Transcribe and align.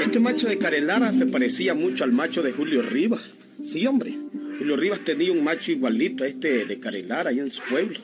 Este 0.00 0.20
macho 0.20 0.48
de 0.48 0.58
Carelara 0.58 1.12
se 1.12 1.26
parecía 1.26 1.74
mucho 1.74 2.02
al 2.02 2.12
macho 2.12 2.42
de 2.42 2.52
Julio 2.52 2.82
Rivas. 2.82 3.30
Sí, 3.62 3.86
hombre. 3.86 4.16
Julio 4.58 4.76
Rivas 4.76 5.04
tenía 5.04 5.30
un 5.30 5.44
macho 5.44 5.70
igualito 5.70 6.24
a 6.24 6.26
este 6.26 6.64
de 6.64 6.80
Carelara 6.80 7.30
allá 7.30 7.42
en 7.42 7.52
su 7.52 7.62
pueblo. 7.62 7.98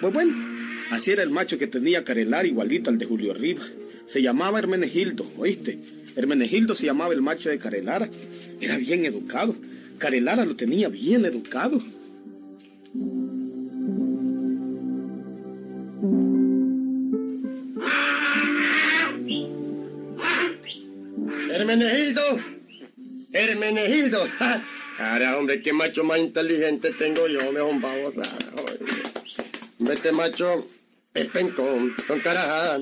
Pues 0.00 0.12
bueno, 0.12 0.34
así 0.90 1.12
era 1.12 1.22
el 1.22 1.30
macho 1.30 1.56
que 1.56 1.66
tenía 1.66 2.04
Carelara 2.04 2.46
igualito 2.46 2.90
al 2.90 2.98
de 2.98 3.06
Julio 3.06 3.32
Rivas. 3.32 3.72
Se 4.04 4.20
llamaba 4.20 4.58
Hermenegildo, 4.58 5.26
¿oíste? 5.38 5.78
Hermenegildo 6.16 6.74
se 6.74 6.86
llamaba 6.86 7.14
el 7.14 7.22
macho 7.22 7.48
de 7.48 7.58
Carelara. 7.58 8.10
Era 8.60 8.76
bien 8.76 9.04
educado. 9.04 9.54
Carelara 9.98 10.44
lo 10.44 10.56
tenía 10.56 10.88
bien 10.88 11.24
educado. 11.24 11.80
Hermenegildo. 21.50 22.22
Hermenegildo. 23.32 24.26
Cara, 24.96 25.38
hombre, 25.38 25.62
qué 25.62 25.72
macho 25.72 26.04
más 26.04 26.18
inteligente 26.18 26.92
tengo 26.92 27.26
yo, 27.28 27.52
me 27.52 27.62
un 27.62 27.80
babosa. 27.80 28.22
Este 29.90 30.12
macho 30.12 30.66
es 31.14 31.26
pencón, 31.26 31.94
con 32.06 32.20
carajada. 32.20 32.80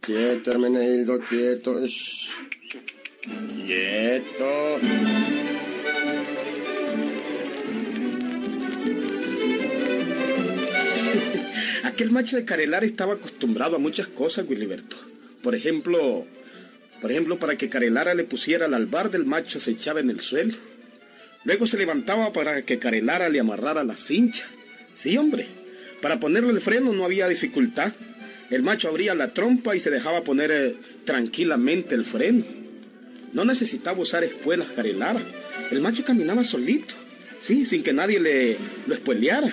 Quieto, 0.00 0.50
Hermenegildo, 0.50 1.20
quieto. 1.20 1.84
Shh. 1.84 2.38
Quieto. 3.66 4.78
Aquel 12.00 12.12
macho 12.12 12.36
de 12.36 12.46
Carelara 12.46 12.86
estaba 12.86 13.12
acostumbrado 13.12 13.76
a 13.76 13.78
muchas 13.78 14.08
cosas, 14.08 14.46
Wiliberto. 14.48 14.96
Por 15.42 15.54
ejemplo, 15.54 16.26
por 16.98 17.10
ejemplo, 17.10 17.38
para 17.38 17.58
que 17.58 17.68
Carelara 17.68 18.14
le 18.14 18.24
pusiera 18.24 18.64
el 18.64 18.72
albar 18.72 19.10
del 19.10 19.26
macho 19.26 19.60
se 19.60 19.72
echaba 19.72 20.00
en 20.00 20.08
el 20.08 20.20
suelo. 20.20 20.54
Luego 21.44 21.66
se 21.66 21.76
levantaba 21.76 22.32
para 22.32 22.62
que 22.62 22.78
Carelara 22.78 23.28
le 23.28 23.40
amarrara 23.40 23.84
la 23.84 23.96
cincha. 23.96 24.46
Sí, 24.94 25.18
hombre. 25.18 25.46
Para 26.00 26.18
ponerle 26.18 26.52
el 26.52 26.62
freno 26.62 26.90
no 26.94 27.04
había 27.04 27.28
dificultad. 27.28 27.92
El 28.48 28.62
macho 28.62 28.88
abría 28.88 29.14
la 29.14 29.28
trompa 29.28 29.76
y 29.76 29.80
se 29.80 29.90
dejaba 29.90 30.24
poner 30.24 30.50
eh, 30.50 30.76
tranquilamente 31.04 31.94
el 31.96 32.06
freno. 32.06 32.44
No 33.34 33.44
necesitaba 33.44 34.00
usar 34.00 34.24
espuelas 34.24 34.70
Carelara. 34.70 35.20
El 35.70 35.82
macho 35.82 36.02
caminaba 36.02 36.44
solito, 36.44 36.94
sí, 37.42 37.66
sin 37.66 37.82
que 37.82 37.92
nadie 37.92 38.20
le 38.20 38.56
lo 38.86 38.94
espueleara. 38.94 39.52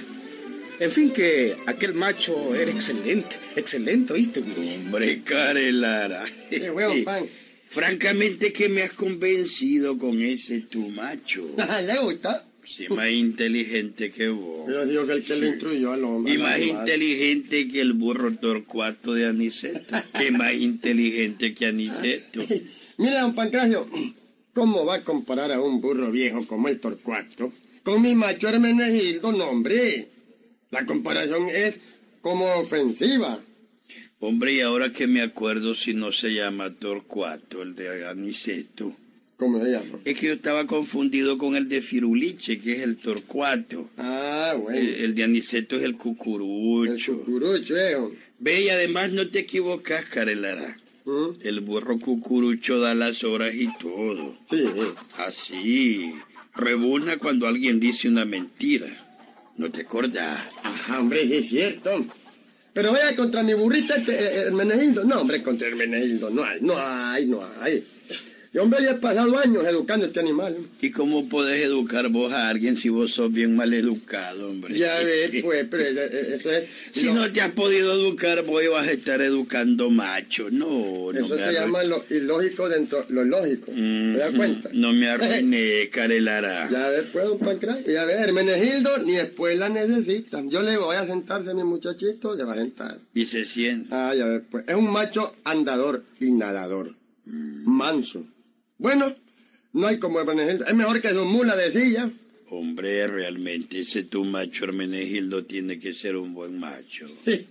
En 0.79 0.91
fin, 0.91 1.11
que 1.11 1.57
aquel 1.65 1.95
macho 1.95 2.53
era 2.53 2.71
excelente, 2.71 3.37
excelente, 3.55 4.13
¿oíste, 4.13 4.41
güey? 4.41 4.75
Hombre, 4.75 5.21
Carelara. 5.23 6.23
Qué 6.49 6.69
huevo, 6.69 6.93
pan. 7.05 7.25
Francamente 7.65 8.53
que 8.53 8.69
me 8.69 8.83
has 8.83 8.93
convencido 8.93 9.97
con 9.97 10.21
ese 10.21 10.61
tu 10.61 10.89
macho. 10.89 11.45
¿Le 11.85 11.97
gusta? 11.99 12.45
Sí, 12.63 12.85
más 12.89 13.09
inteligente 13.09 14.11
que 14.11 14.27
vos. 14.27 14.63
Pero 14.67 14.85
digo 14.85 15.05
que 15.07 15.13
el 15.13 15.23
que 15.23 15.35
lo 15.37 15.47
instruyó 15.47 15.93
al 15.93 16.03
hombre. 16.03 16.33
Y 16.33 16.37
más 16.37 16.59
inteligente 16.59 17.67
que 17.69 17.81
el 17.81 17.93
burro 17.93 18.33
torcuato 18.35 19.13
de 19.13 19.25
Aniceto. 19.25 19.95
que 20.17 20.31
más 20.31 20.53
inteligente 20.53 21.53
que 21.53 21.65
Aniceto. 21.65 22.43
Mira, 22.97 23.21
don 23.21 23.33
Pancracio, 23.35 23.87
¿cómo 24.53 24.85
va 24.85 24.95
a 24.95 25.01
comparar 25.01 25.51
a 25.51 25.61
un 25.61 25.79
burro 25.81 26.11
viejo 26.11 26.45
como 26.45 26.67
el 26.67 26.79
Torcuato 26.79 27.53
con 27.83 28.01
mi 28.01 28.15
macho 28.15 28.49
Hermenegildo? 28.49 29.31
No, 29.31 29.45
hombre. 29.45 30.09
La 30.71 30.85
comparación 30.85 31.47
es 31.49 31.79
como 32.21 32.45
ofensiva. 32.55 33.39
Hombre, 34.19 34.53
y 34.53 34.61
ahora 34.61 34.91
que 34.91 35.07
me 35.07 35.21
acuerdo 35.21 35.73
si 35.75 35.93
no 35.93 36.11
se 36.11 36.33
llama 36.33 36.73
Torcuato, 36.73 37.61
el 37.61 37.75
de 37.75 38.05
Aniceto. 38.07 38.95
¿Cómo 39.37 39.63
se 39.63 39.69
llama? 39.71 39.99
Es 40.03 40.19
que 40.19 40.27
yo 40.27 40.33
estaba 40.33 40.65
confundido 40.65 41.37
con 41.37 41.55
el 41.55 41.69
de 41.69 41.79
Firuliche, 41.81 42.59
que 42.59 42.71
es 42.71 42.79
el 42.79 42.97
Torcuato. 42.97 43.87
Ah, 43.97 44.55
bueno. 44.59 44.77
El, 44.79 44.95
el 44.95 45.15
de 45.15 45.23
Aniceto 45.23 45.75
es 45.75 45.83
el 45.83 45.91
El 45.91 45.97
Cucurucho. 45.97 47.19
cucurucho, 47.19 47.77
eh. 47.77 47.95
Ve, 48.39 48.61
y 48.63 48.69
además 48.69 49.11
no 49.13 49.27
te 49.27 49.39
equivocas, 49.39 50.05
Carelara. 50.05 50.79
¿Mm? 51.05 51.27
El 51.43 51.59
burro 51.61 51.99
Cucurucho 51.99 52.79
da 52.79 52.95
las 52.95 53.23
horas 53.23 53.53
y 53.55 53.69
todo. 53.77 54.35
Sí, 54.49 54.63
Así. 55.17 56.11
Rebuna 56.55 57.17
cuando 57.17 57.45
alguien 57.47 57.79
dice 57.79 58.07
una 58.07 58.25
mentira. 58.25 58.87
¿No 59.57 59.71
te 59.71 59.81
acordás? 59.81 60.55
Ajá, 60.63 60.99
hombre, 60.99 61.21
es 61.37 61.49
cierto. 61.49 62.05
Pero 62.73 62.91
vaya 62.91 63.15
contra 63.15 63.41
mi 63.41 63.55
burrita 63.55 63.95
este, 63.95 64.13
eh, 64.13 64.41
Hermenegildo. 64.41 65.03
No, 65.03 65.21
hombre, 65.21 65.41
contra 65.41 65.67
Hermenegildo 65.67 66.29
no 66.29 66.43
hay, 66.43 66.61
no 66.61 66.75
hay, 66.77 67.25
no 67.25 67.41
hay. 67.59 67.83
Y 68.57 68.59
hombre, 68.59 68.81
ya 68.81 68.93
he 68.93 68.95
pasado 68.95 69.37
años 69.37 69.63
educando 69.67 70.05
a 70.05 70.07
este 70.07 70.19
animal. 70.19 70.57
¿Y 70.81 70.89
cómo 70.89 71.29
podés 71.29 71.63
educar 71.63 72.09
vos 72.09 72.33
a 72.33 72.49
alguien 72.49 72.75
si 72.75 72.89
vos 72.89 73.13
sos 73.13 73.31
bien 73.31 73.55
mal 73.55 73.71
educado, 73.71 74.49
hombre? 74.49 74.75
Ya 74.75 74.99
ves, 75.03 75.43
pues, 75.43 75.67
pero 75.69 75.83
eso 75.83 76.49
es... 76.49 76.63
Si 76.91 77.11
no 77.13 77.31
te 77.31 77.41
has 77.41 77.51
podido 77.51 77.93
educar, 77.93 78.43
vos 78.45 78.63
vas 78.71 78.87
a 78.87 78.91
estar 78.93 79.21
educando 79.21 79.91
macho. 79.91 80.49
No, 80.49 81.11
no 81.13 81.19
Eso 81.19 81.35
me 81.35 81.43
se 81.43 81.53
llama 81.53 81.83
lo 81.83 82.03
ilógico 82.09 82.67
dentro 82.67 83.05
lo 83.09 83.23
lógico. 83.25 83.71
Mm, 83.75 84.13
¿Te 84.13 84.17
das 84.17 84.35
cuenta? 84.35 84.69
No 84.73 84.91
me 84.91 85.07
arruiné, 85.11 85.89
Carelara. 85.91 86.67
Ya 86.67 86.87
ves, 86.87 87.09
pues, 87.13 87.25
don 87.25 87.37
Pancracio. 87.37 87.93
Ya 87.93 88.05
ves, 88.05 88.15
Hermenegildo 88.15 88.97
ni 89.05 89.17
espuela 89.17 89.69
necesita. 89.69 90.41
Yo 90.47 90.63
le 90.63 90.77
voy 90.77 90.95
a 90.95 91.05
sentarse 91.05 91.51
a 91.51 91.53
mi 91.53 91.63
muchachito, 91.63 92.35
se 92.35 92.43
va 92.43 92.53
a 92.53 92.55
sentar. 92.55 92.97
Y 93.13 93.27
se 93.27 93.45
siente. 93.45 93.89
Ah, 93.91 94.15
ya 94.17 94.25
ves, 94.25 94.41
pues. 94.49 94.67
Es 94.67 94.73
un 94.73 94.91
macho 94.91 95.31
andador 95.43 96.03
y 96.19 96.31
nadador. 96.31 96.95
Manso. 97.25 98.25
Bueno, 98.77 99.15
no 99.73 99.87
hay 99.87 99.99
como 99.99 100.19
Hermenegildo. 100.19 100.65
Es 100.65 100.73
mejor 100.73 101.01
que 101.01 101.09
su 101.09 101.25
mula 101.25 101.55
de 101.55 101.71
silla. 101.71 102.09
Hombre, 102.49 103.07
realmente 103.07 103.79
ese 103.79 104.03
tu 104.03 104.23
macho 104.23 104.65
Hermenegildo 104.65 105.43
tiene 105.45 105.79
que 105.79 105.93
ser 105.93 106.15
un 106.15 106.33
buen 106.33 106.59
macho. 106.59 107.07
Sí. 107.25 107.45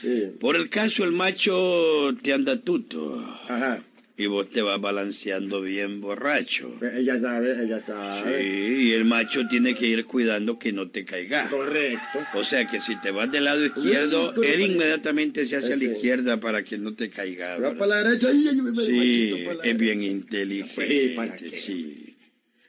Sí. 0.00 0.32
Por 0.40 0.56
el 0.56 0.68
caso, 0.68 1.04
el 1.04 1.12
macho 1.12 2.14
te 2.22 2.32
anda 2.32 2.60
tuto. 2.60 3.18
Ajá. 3.48 3.82
Y 4.16 4.26
vos 4.26 4.48
te 4.48 4.62
vas 4.62 4.80
balanceando 4.80 5.60
bien 5.60 6.00
borracho. 6.00 6.76
Pues 6.78 6.94
ella 6.94 7.20
sabe, 7.20 7.64
ella 7.64 7.80
Sí, 7.80 7.86
sabe. 7.86 8.78
y 8.80 8.92
el 8.92 9.04
macho 9.04 9.48
tiene 9.48 9.74
que 9.74 9.88
ir 9.88 10.04
cuidando 10.04 10.56
que 10.56 10.72
no 10.72 10.88
te 10.88 11.04
caigas. 11.04 11.48
Correcto. 11.50 12.20
O 12.34 12.44
sea 12.44 12.64
que 12.64 12.78
si 12.80 12.94
te 13.00 13.10
vas 13.10 13.32
del 13.32 13.42
lado 13.44 13.64
izquierdo, 13.64 14.32
Sí, 14.34 14.40
él 14.46 14.58
sí. 14.66 14.72
inmediatamente 14.72 15.46
se 15.48 15.56
hace 15.56 15.72
a 15.72 15.76
la 15.76 15.82
Sí. 15.82 15.90
izquierda 15.90 16.36
para 16.36 16.62
que 16.62 16.78
no 16.78 16.94
te 16.94 17.10
caiga. 17.10 17.54
Va 17.54 17.58
¿verdad? 17.58 17.76
para 17.78 17.88
la 18.02 18.08
derecha 18.08 18.30
y 18.30 18.42
Sí, 18.44 18.52
machito 18.62 19.36
para 19.46 19.54
la 19.56 19.64
es 19.64 19.76
bien 19.76 20.02
inteligente, 20.02 21.08
Sí, 21.08 21.12
¿para 21.16 21.34
qué? 21.36 21.50
sí. 21.50 22.14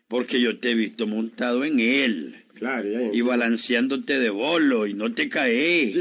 Porque 0.08 0.42
yo 0.42 0.58
te 0.58 0.72
he 0.72 0.76
visto 0.76 1.06
montado 1.06 1.64
en 1.64 1.80
él 1.80 2.36
Claro, 2.56 2.90
ya. 2.90 3.02
y 3.14 3.22
balanceándote 3.22 4.18
de 4.18 4.30
bolo 4.32 4.88
y 4.88 4.96
no 4.96 5.14
te 5.14 5.30
caes. 5.30 5.94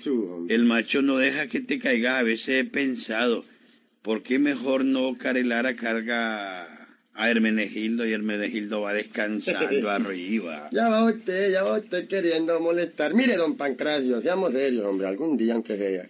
Su... 0.00 0.46
El 0.48 0.64
macho 0.64 1.00
no 1.02 1.16
deja 1.18 1.46
que 1.46 1.60
te 1.60 1.78
caigas. 1.78 2.20
A 2.20 2.22
veces 2.22 2.48
he 2.56 2.64
pensado, 2.64 3.44
¿por 4.02 4.22
qué 4.22 4.38
mejor 4.38 4.84
no 4.84 5.16
Carelara 5.18 5.74
carga 5.74 6.88
a 7.12 7.30
Hermenegildo 7.30 8.06
y 8.06 8.12
Hermenegildo 8.12 8.80
va 8.82 8.94
descansando 8.94 9.90
arriba? 9.90 10.68
Ya 10.72 10.88
va 10.88 11.04
usted, 11.04 11.52
ya 11.52 11.62
va 11.62 11.78
usted 11.78 12.08
queriendo 12.08 12.58
molestar. 12.60 13.14
Mire, 13.14 13.36
don 13.36 13.56
Pancracio, 13.56 14.20
seamos 14.20 14.52
serios, 14.52 14.84
hombre, 14.84 15.06
algún 15.06 15.36
día 15.36 15.54
aunque 15.54 15.76
sea. 15.76 16.08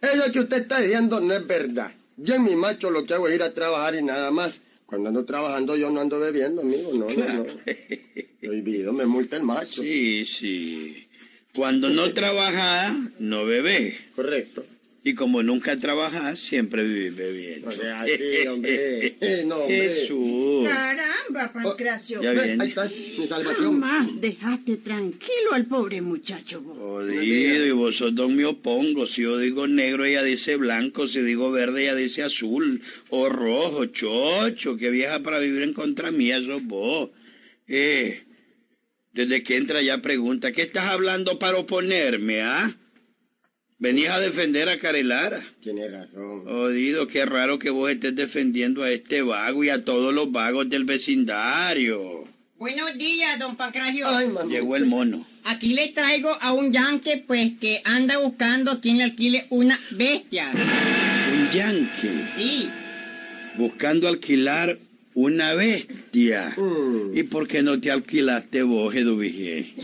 Eso 0.00 0.32
que 0.32 0.40
usted 0.40 0.62
está 0.62 0.80
diciendo 0.80 1.20
no 1.20 1.32
es 1.34 1.46
verdad. 1.46 1.92
Yo 2.16 2.34
en 2.34 2.44
mi 2.44 2.56
macho 2.56 2.90
lo 2.90 3.04
que 3.04 3.14
hago 3.14 3.28
es 3.28 3.34
ir 3.34 3.42
a 3.42 3.54
trabajar 3.54 3.94
y 3.94 4.02
nada 4.02 4.30
más. 4.30 4.60
Cuando 4.86 5.08
ando 5.08 5.24
trabajando 5.24 5.74
yo 5.74 5.90
no 5.90 6.02
ando 6.02 6.20
bebiendo, 6.20 6.60
amigo, 6.60 6.92
no, 6.92 7.06
no, 7.08 7.34
no. 7.34 7.46
Prohibido, 8.42 8.92
me 8.92 9.06
multa 9.06 9.36
el 9.36 9.42
macho. 9.42 9.80
Sí, 9.80 10.26
sí. 10.26 11.08
Cuando 11.54 11.88
no 11.88 12.12
trabajas, 12.12 12.94
no 13.18 13.46
bebés. 13.46 13.94
Correcto. 14.14 14.66
Y 15.04 15.14
como 15.14 15.42
nunca 15.42 15.76
trabajas, 15.76 16.38
siempre 16.38 16.84
vives 16.84 17.16
bebiendo. 17.16 17.68
O 17.70 17.72
sea, 17.72 18.04
sí, 18.06 18.46
hombre. 18.46 19.16
Eh, 19.20 19.42
no, 19.44 19.56
hombre. 19.56 19.76
Jesús. 19.88 20.68
Caramba, 20.68 21.52
Pancracio. 21.52 22.22
Ya 22.22 22.32
Ve, 22.32 22.42
viene. 22.44 22.62
Ahí 22.62 22.68
está, 22.68 22.88
mi 23.18 23.26
salvación. 23.26 23.80
Jamás 23.80 24.20
dejaste 24.20 24.76
tranquilo 24.76 25.54
al 25.54 25.66
pobre 25.66 26.02
muchacho. 26.02 26.60
vos. 26.60 26.78
Jodido, 26.78 27.66
y 27.66 27.70
vosotros 27.72 28.30
me 28.30 28.44
opongo. 28.44 29.06
Si 29.08 29.22
yo 29.22 29.38
digo 29.38 29.66
negro, 29.66 30.04
ella 30.04 30.22
dice 30.22 30.54
blanco. 30.56 31.08
Si 31.08 31.20
digo 31.20 31.50
verde, 31.50 31.82
ella 31.82 31.96
dice 31.96 32.22
azul. 32.22 32.80
O 33.08 33.28
rojo, 33.28 33.86
chocho. 33.86 34.76
Que 34.76 34.90
vieja 34.90 35.20
para 35.20 35.40
vivir 35.40 35.62
en 35.62 35.72
contra 35.72 36.12
mía, 36.12 36.40
sos 36.40 36.62
vos. 36.62 37.10
Eh, 37.66 38.22
desde 39.12 39.42
que 39.42 39.56
entra 39.56 39.82
ya 39.82 40.00
pregunta, 40.00 40.52
¿qué 40.52 40.62
estás 40.62 40.84
hablando 40.86 41.40
para 41.40 41.58
oponerme, 41.58 42.42
ah? 42.42 42.76
Venías 43.82 44.14
a 44.14 44.20
defender 44.20 44.68
a 44.68 44.76
Carelara. 44.76 45.42
Tiene 45.60 45.88
razón. 45.88 46.44
Jodido, 46.44 47.08
qué 47.08 47.26
raro 47.26 47.58
que 47.58 47.70
vos 47.70 47.90
estés 47.90 48.14
defendiendo 48.14 48.84
a 48.84 48.90
este 48.92 49.22
vago 49.22 49.64
y 49.64 49.70
a 49.70 49.84
todos 49.84 50.14
los 50.14 50.30
vagos 50.30 50.68
del 50.68 50.84
vecindario. 50.84 52.28
Buenos 52.58 52.96
días, 52.96 53.40
don 53.40 53.56
Pancracio. 53.56 54.06
Ay, 54.06 54.28
mamá. 54.28 54.48
Llegó 54.48 54.76
el 54.76 54.86
mono. 54.86 55.26
Aquí 55.42 55.74
le 55.74 55.88
traigo 55.88 56.30
a 56.40 56.52
un 56.52 56.72
yankee, 56.72 57.24
pues, 57.26 57.54
que 57.60 57.82
anda 57.84 58.18
buscando 58.18 58.80
quien 58.80 58.98
le 58.98 59.02
alquile 59.02 59.46
una 59.50 59.76
bestia. 59.90 60.52
Un 61.32 61.50
yankee. 61.50 62.28
Sí. 62.38 62.68
Buscando 63.56 64.06
alquilar 64.06 64.78
una 65.14 65.54
bestia. 65.54 66.54
Mm. 66.56 67.16
¿Y 67.18 67.24
por 67.24 67.48
qué 67.48 67.64
no 67.64 67.80
te 67.80 67.90
alquilaste 67.90 68.62
vos, 68.62 68.94
Eduvige? 68.94 69.74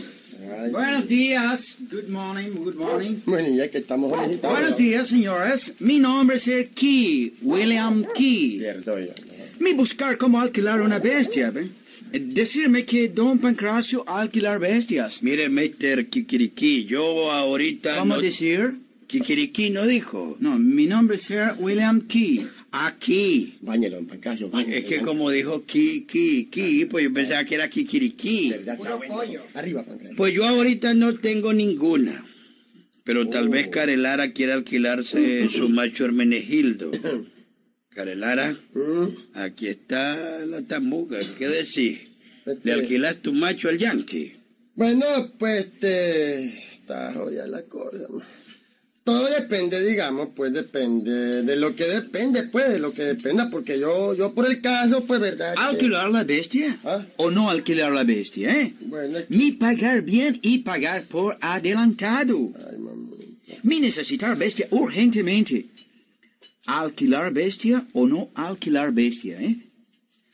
Ay, 0.61 0.71
Buenos 0.71 1.07
días. 1.07 1.77
Good 1.89 2.09
morning, 2.09 2.49
good 2.51 2.75
morning. 2.75 3.21
Bueno, 3.25 3.55
ya 3.55 3.69
que 3.69 3.77
estamos 3.77 4.11
solicitando. 4.11 4.57
Buenos 4.57 4.77
días, 4.77 5.07
señores. 5.07 5.75
Mi 5.79 5.99
nombre 5.99 6.35
es 6.35 6.43
Sir 6.43 6.67
Key, 6.75 7.33
William 7.43 8.03
Key. 8.13 8.57
Pierdo 8.59 8.99
yo. 8.99 9.13
Mi 9.59 9.71
buscar 9.73 10.17
cómo 10.17 10.41
alquilar 10.41 10.81
una 10.81 10.99
bestia. 10.99 11.51
¿ve? 11.51 11.69
Decirme 12.11 12.83
que 12.83 13.07
Don 13.07 13.39
Pancracio 13.39 14.03
alquilar 14.09 14.59
bestias. 14.59 15.23
Mire, 15.23 15.47
Mr. 15.47 16.07
Kikiriki, 16.09 16.85
yo 16.85 17.31
ahorita 17.31 17.95
¿Cómo 17.99 18.15
no... 18.15 18.21
decir? 18.21 18.79
Kikiriki 19.07 19.69
no 19.69 19.85
dijo. 19.85 20.35
No, 20.41 20.59
mi 20.59 20.87
nombre 20.87 21.15
es 21.15 21.23
Sir 21.23 21.53
William 21.59 22.01
Key. 22.01 22.45
Aquí. 22.71 23.57
Bañelo, 23.61 23.95
don 23.97 24.05
Pancracio, 24.07 24.49
bañelo. 24.49 24.75
Es 24.77 24.85
que 24.85 24.99
como 24.99 25.31
dijo 25.31 25.63
Ki, 25.65 26.05
Ki, 26.05 26.45
Ki, 26.51 26.85
pues 26.85 27.03
yo 27.05 27.13
pensaba 27.13 27.43
que 27.43 27.55
era 27.55 27.69
Kikiriki. 27.69 28.49
¿Verdad? 28.51 28.75
Está 28.79 28.95
bueno. 28.95 29.41
Arriba, 29.55 29.83
Pancracio. 29.83 30.15
Pues 30.15 30.33
yo 30.33 30.45
ahorita 30.45 30.93
no 30.93 31.15
tengo 31.15 31.51
ninguna. 31.53 32.25
Pero 33.03 33.27
tal 33.27 33.49
vez 33.49 33.69
Carelara 33.69 34.33
quiera 34.33 34.53
alquilarse 34.53 35.47
su 35.49 35.67
macho 35.69 36.05
Hermenegildo. 36.05 36.91
Carelara, 37.89 38.55
Mm, 38.73 39.07
aquí 39.33 39.67
está 39.67 40.45
la 40.45 40.61
tambuca. 40.61 41.17
¿Qué 41.37 41.47
decís? 41.47 41.99
este, 42.45 42.59
¿Le 42.63 42.71
alquilas 42.73 43.17
tu 43.17 43.33
macho 43.33 43.67
al 43.67 43.77
yankee? 43.79 44.35
Bueno, 44.75 45.05
pues 45.39 45.65
este, 45.65 46.45
está 46.45 47.13
jodida 47.13 47.47
la 47.47 47.63
cosa. 47.63 48.07
Todo 49.03 49.27
depende, 49.29 49.81
digamos, 49.87 50.29
pues 50.35 50.53
depende 50.53 51.41
de 51.43 51.55
lo 51.55 51.75
que 51.75 51.85
depende, 51.85 52.43
pues, 52.43 52.69
de 52.69 52.79
lo 52.79 52.93
que 52.93 53.03
dependa, 53.03 53.49
porque 53.49 53.79
yo, 53.79 54.13
yo 54.13 54.33
por 54.35 54.45
el 54.45 54.61
caso, 54.61 55.03
pues, 55.05 55.19
verdad. 55.19 55.53
que- 55.55 55.61
¿Alquilar 55.61 56.11
la 56.11 56.23
bestia? 56.23 56.77
Ah. 56.83 57.03
¿O 57.17 57.31
no 57.31 57.49
alquilar 57.49 57.91
la 57.91 58.03
bestia, 58.03 58.55
eh? 58.61 58.73
Bueno, 58.81 59.17
es- 59.17 59.29
Mi 59.29 59.51
pagar 59.53 60.03
bien 60.03 60.37
y 60.43 60.59
pagar 60.59 61.03
por 61.05 61.37
adelantado. 61.41 62.35
ay. 62.69 62.77
Mi 63.63 63.79
necesitar 63.79 64.37
bestia 64.37 64.67
urgentemente. 64.69 65.65
¿Alquilar 66.67 67.33
bestia 67.33 67.85
o 67.93 68.05
no 68.07 68.29
alquilar 68.35 68.91
bestia, 68.93 69.41
eh? 69.41 69.55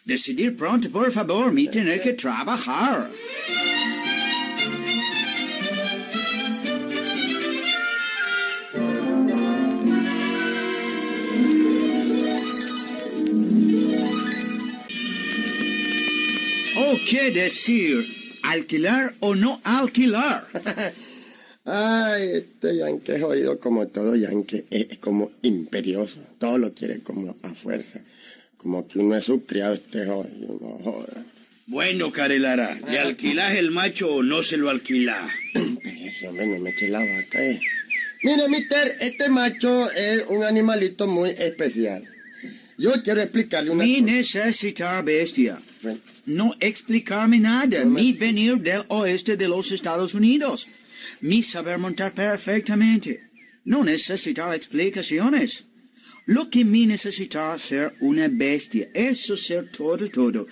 Decidir 0.03 0.56
pronto, 0.56 0.89
por 0.91 1.09
favor, 1.12 1.53
mi 1.53 1.67
tener 1.69 2.01
que 2.01 2.13
trabajar. 2.13 3.09
Qué 17.06 17.31
decir? 17.31 18.06
¿Alquilar 18.44 19.13
o 19.19 19.36
no 19.36 19.62
alquilar? 19.63 20.46
Ay, 21.66 22.30
este 22.36 22.78
yanque 22.78 23.16
es 23.16 23.22
jodido 23.22 23.60
como 23.60 23.88
todo 23.88 24.16
yanque, 24.16 24.66
es, 24.69 25.00
como 25.00 25.31
imperioso, 25.42 26.19
todo 26.40 26.57
lo 26.60 26.74
quiere 26.74 27.00
como 27.00 27.36
a 27.42 27.54
fuerza, 27.56 28.02
como 28.57 28.88
que 28.88 29.00
uno 29.00 29.18
es 29.18 29.25
su 29.25 29.46
criado, 29.46 29.74
este 29.74 30.06
jodido, 30.06 30.60
no 30.62 30.80
joda. 30.84 31.25
Bueno, 31.68 32.12
Carelara, 32.12 32.78
¿le 32.88 33.00
alquilas 33.00 33.56
el 33.56 33.72
macho 33.72 34.13
o 34.13 34.22
no 34.24 34.44
se 34.44 34.58
lo 34.58 34.69
alquilas? 34.69 35.28
Ese 35.84 36.28
hombre 36.28 36.46
no 36.46 36.60
me 36.60 36.69
eche 36.69 36.90
la 36.90 37.00
vaca, 37.00 37.44
eh. 37.44 37.60
Mire, 38.22 38.48
mister, 38.48 38.96
este 39.01 39.30
macho 39.30 39.90
es 39.92 40.24
un 40.30 40.44
animalito 40.44 41.08
muy 41.08 41.31
especial. 41.31 42.04
Yo 42.78 42.92
quiero 43.04 43.22
explicarle 43.22 43.72
una 43.72 43.84
Mi 43.84 44.01
cosa. 44.01 44.13
necesitar 44.13 45.04
bestia. 45.04 45.60
Bueno, 45.81 46.00
No 46.25 46.56
explicarme 46.60 47.39
nada. 47.39 47.86
Mi 47.86 48.13
venir 48.13 48.60
del 48.60 48.83
oeste 48.89 49.38
de 49.38 49.48
los 49.48 49.72
Estados 49.72 50.13
Unidos. 50.13 50.68
Mi 51.22 51.44
saber 51.44 51.77
montar 51.77 52.13
perfectamente. 52.13 53.30
No 53.63 53.83
necesitar 53.83 54.54
explicaciones. 54.56 55.66
Lo 56.25 56.50
que 56.50 56.66
mi 56.66 56.88
necesitar 56.88 57.60
ser 57.60 57.94
una 58.00 58.27
bestia. 58.27 58.89
Eso 58.94 59.38
ser 59.38 59.69
todo, 59.72 60.10
todo. 60.10 60.48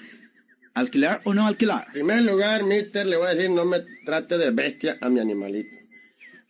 ¿Alquilar 0.75 1.21
o 1.23 1.33
no 1.33 1.45
alquilar? 1.47 1.85
En 1.87 1.93
primer 1.93 2.23
lugar, 2.23 2.63
mister, 2.63 3.05
le 3.05 3.17
voy 3.17 3.27
a 3.27 3.35
decir, 3.35 3.51
no 3.51 3.65
me 3.65 3.79
trate 4.05 4.37
de 4.37 4.51
bestia 4.51 4.97
a 5.01 5.09
mi 5.09 5.19
animalito. 5.19 5.75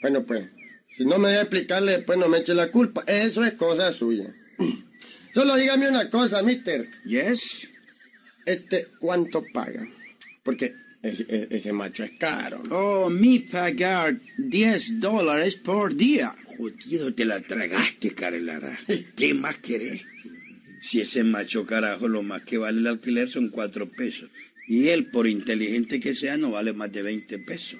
Bueno, 0.02 0.25
pues, 0.25 0.50
si 0.88 1.06
no 1.06 1.18
me 1.18 1.30
deja 1.30 1.42
explicarle, 1.42 1.94
después 1.94 2.18
no 2.20 2.28
me 2.28 2.40
eche 2.40 2.54
la 2.54 2.72
culpa. 2.72 3.04
Eso 3.08 3.44
es 3.44 3.54
cosa 3.54 3.92
suya. 3.92 4.34
Solo 5.34 5.56
dígame 5.56 5.90
una 5.90 6.10
cosa, 6.10 6.42
mister. 6.42 6.88
Yes. 7.06 7.70
Este, 8.45 8.88
¿cuánto 9.00 9.44
paga? 9.54 9.88
Porque 10.44 10.75
ese, 11.04 11.74
macho 11.74 12.04
es 12.04 12.12
caro. 12.12 12.62
¿no? 12.63 12.75
Oh, 12.75 13.10
mi 13.10 13.40
pagar 13.40 14.16
10 14.38 15.00
dólares 15.00 15.56
por 15.57 15.95
día. 15.95 16.34
Jodido, 16.57 17.13
te 17.13 17.25
la 17.25 17.42
tragaste, 17.42 18.13
Carelara. 18.13 18.78
¿Qué 19.16 19.34
más 19.34 19.57
querés? 19.57 20.01
Si 20.81 21.00
ese 21.00 21.24
macho 21.24 21.66
carajo 21.66 22.07
lo 22.07 22.24
más 22.24 22.44
que 22.44 22.57
vale 22.57 22.80
el 22.80 22.88
alquiler 22.88 23.30
son 23.30 23.50
cuatro 23.50 23.90
pesos. 23.90 24.30
Y 24.68 24.88
él, 24.89 25.07
por 25.07 25.28
inteligente 25.28 26.00
que 26.00 26.16
sea, 26.16 26.38
no 26.38 26.51
vale 26.51 26.72
más 26.72 26.92
de 26.92 27.01
20 27.01 27.39
pesos. 27.39 27.80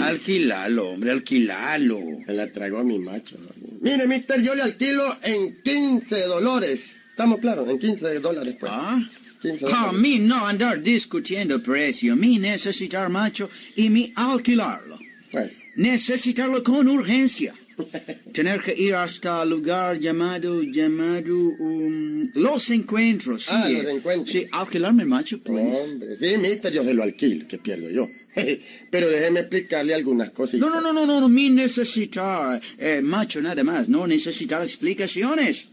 Alquilalo, 0.00 0.90
hombre, 0.90 1.12
alquilalo. 1.12 2.00
Se 2.26 2.34
la 2.34 2.50
tragó 2.50 2.78
a 2.78 2.84
mi 2.84 2.98
macho. 2.98 3.36
¿no? 3.40 3.48
Mire, 3.80 4.08
mister, 4.08 4.42
yo 4.42 4.54
le 4.54 4.62
alquilo 4.62 5.04
en 5.22 5.62
15 5.62 6.22
dólares. 6.22 6.96
¿Estamos 7.10 7.40
claros? 7.40 7.68
En 7.68 7.78
15 7.78 8.18
dólares, 8.18 8.56
pues. 8.58 8.72
Ah. 8.74 9.00
15 9.42 9.66
Ah, 9.66 9.86
dólares. 9.92 10.00
mi 10.00 10.18
no 10.18 10.46
andar 10.46 10.82
discutiendo 10.82 11.62
precio, 11.62 12.16
mi 12.16 12.38
necesitar 12.38 13.08
macho 13.08 13.48
y 13.76 13.88
mi 13.90 14.12
alquilarlo. 14.16 14.98
Bueno, 15.32 15.50
Necesitarlo 15.76 16.62
con 16.64 16.88
urgencia. 16.88 17.54
Tener 18.32 18.60
que 18.60 18.74
ir 18.74 18.94
hasta 18.96 19.44
lugar 19.44 20.00
llamado, 20.00 20.62
llamado, 20.64 21.36
um, 21.60 22.28
Los 22.34 22.70
Encuentros. 22.70 23.44
Sí, 23.44 23.50
Ah, 23.54 23.68
Los 23.70 23.84
eh, 23.84 23.90
Encuentros. 23.92 24.30
Sí, 24.32 24.46
alquilarme 24.50 25.04
macho, 25.04 25.38
please. 25.40 25.76
hombre. 25.80 26.16
Sí, 26.18 26.36
mister, 26.38 26.72
yo 26.72 26.82
se 26.82 26.94
lo 26.94 27.04
alquilo, 27.04 27.46
que 27.46 27.58
pierdo 27.58 27.88
yo. 27.90 28.08
Pero 28.90 29.08
déjeme 29.08 29.40
explicarle 29.40 29.94
algunas 29.94 30.30
cositas. 30.30 30.60
No, 30.60 30.68
no, 30.70 30.80
no, 30.80 30.92
no, 30.92 31.06
no, 31.06 31.20
no, 31.20 31.28
mi 31.28 31.50
necesitar 31.50 32.60
eh, 32.78 33.00
macho 33.02 33.40
nada 33.40 33.62
más, 33.62 33.88
no 33.88 34.06
necesitar 34.08 34.60
explicaciones. 34.62 35.68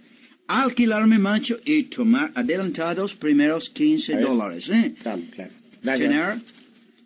Alquilarme 0.47 1.17
macho 1.17 1.57
y 1.65 1.83
tomar 1.83 2.31
adelantados 2.35 3.15
primeros 3.15 3.69
15 3.69 4.13
A 4.13 4.17
ver. 4.17 4.25
dólares, 4.25 4.69
¿eh? 4.69 4.93
Claro. 5.01 5.21
Gracias. 5.81 6.09
Tener 6.09 6.35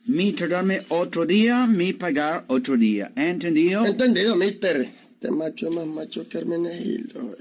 mi 0.05 0.34
tardarme 0.34 0.81
otro 0.89 1.25
día, 1.25 1.65
mi 1.67 1.93
pagar 1.93 2.43
otro 2.48 2.75
día. 2.77 3.12
¿Entendido? 3.15 3.86
Entendido, 3.86 4.36
mister. 4.36 4.89
Este 5.13 5.31
macho 5.31 5.69
es 5.69 5.75
más 5.75 5.88
macho 5.88 6.27
que 6.27 6.38
Hermenegildo. 6.39 7.36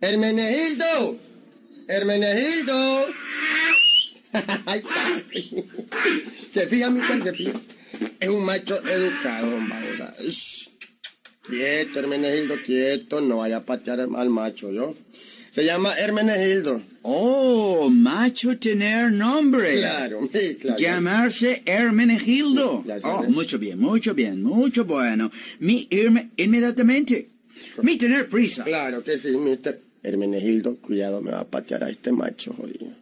¡Hermenegildo! 0.00 1.18
¡Hermenegildo! 1.88 3.06
Se 6.52 6.66
fija, 6.66 6.90
mister, 6.90 7.22
se 7.22 7.32
fija. 7.32 7.52
Es 8.20 8.28
un 8.28 8.44
macho 8.44 8.76
educado, 8.86 9.56
hombre. 9.56 9.76
Quieto, 11.48 11.98
Hermenegildo, 11.98 12.56
quieto. 12.64 13.20
No 13.20 13.38
vaya 13.38 13.58
a 13.58 13.64
patear 13.64 14.00
al 14.00 14.30
macho, 14.30 14.72
¿yo? 14.72 14.94
Se 15.50 15.64
llama 15.64 15.94
Hermenegildo. 15.94 16.82
Oh, 17.02 17.88
macho 17.88 18.58
tener 18.58 19.10
nombre. 19.10 19.78
Claro, 19.78 20.28
sí, 20.34 20.56
claro. 20.56 20.78
Llamarse 20.78 21.62
Hermenegildo. 21.64 22.84
Ya 22.86 22.98
Oh, 23.02 23.22
mucho 23.24 23.58
bien, 23.58 23.78
mucho 23.78 24.14
bien, 24.14 24.42
mucho 24.42 24.84
bueno. 24.84 25.30
Mi 25.60 25.86
irme 25.90 26.30
inmediatamente. 26.36 27.28
Mi 27.82 27.96
tener 27.96 28.28
prisa. 28.28 28.64
Claro 28.64 29.02
que 29.02 29.18
sí, 29.18 29.30
mister. 29.30 29.80
Hermenegildo, 30.02 30.76
cuidado, 30.76 31.22
me 31.22 31.30
va 31.30 31.40
a 31.40 31.46
patear 31.46 31.84
a 31.84 31.90
este 31.90 32.12
macho, 32.12 32.52
jodido. 32.52 32.92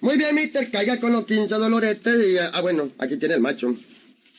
Muy 0.00 0.16
bien, 0.16 0.34
mister, 0.34 0.70
caiga 0.70 0.98
con 0.98 1.12
los 1.12 1.26
15 1.26 1.54
doloretes 1.54 2.26
y... 2.26 2.38
Ah, 2.52 2.60
bueno, 2.60 2.90
aquí 2.98 3.16
tiene 3.16 3.34
el 3.34 3.40
macho. 3.40 3.74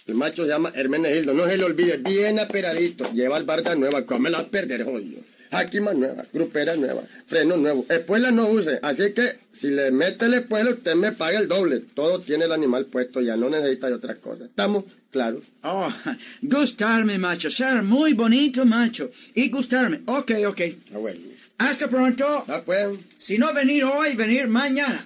El 0.10 0.16
macho 0.16 0.42
se 0.44 0.50
llama 0.50 0.72
Hermenegildo, 0.76 1.36
no 1.36 1.46
se 1.46 1.56
le 1.56 1.64
olvide, 1.66 1.98
bien 1.98 2.40
aperadito. 2.40 3.12
Lleva 3.14 3.38
el 3.38 3.44
barda 3.44 3.76
nueva, 3.76 4.06
cómela 4.08 4.40
a 4.40 4.48
perder, 4.48 4.84
jodido. 4.84 5.22
Aquí 5.52 5.80
más 5.82 5.96
nueva, 5.96 6.26
grupera 6.34 6.76
nueva, 6.76 7.04
freno 7.28 7.58
nuevo. 7.58 7.86
Espuela 7.90 8.32
no 8.32 8.48
use, 8.50 8.80
así 8.82 9.14
que 9.14 9.38
si 9.52 9.68
le 9.68 9.92
mete 9.92 10.26
el 10.26 10.34
espuela, 10.34 10.72
usted 10.72 10.96
me 10.96 11.12
paga 11.12 11.38
el 11.40 11.48
doble. 11.48 11.82
Todo 11.94 12.20
tiene 12.22 12.46
el 12.46 12.52
animal 12.52 12.86
puesto, 12.86 13.22
ya 13.22 13.36
no 13.36 13.50
necesita 13.52 13.86
de 13.88 13.94
otras 13.94 14.18
cosas. 14.18 14.48
¿Estamos? 14.48 14.86
Claro. 15.12 15.40
Oh, 15.64 15.88
gustarme, 16.42 17.20
macho. 17.20 17.52
Ser 17.52 17.84
muy 17.84 18.14
bonito, 18.14 18.66
macho. 18.66 19.12
Y 19.36 19.50
gustarme. 19.50 20.02
Ok, 20.08 20.32
ok. 20.48 20.62
Ah, 20.94 20.98
bueno. 20.98 21.20
Hasta 21.60 21.88
pronto. 21.88 22.26
Ah, 22.48 22.64
pues. 22.66 22.98
Si 23.20 23.38
no 23.38 23.54
venir 23.54 23.84
hoy, 23.84 24.16
venir 24.16 24.48
mañana. 24.48 25.06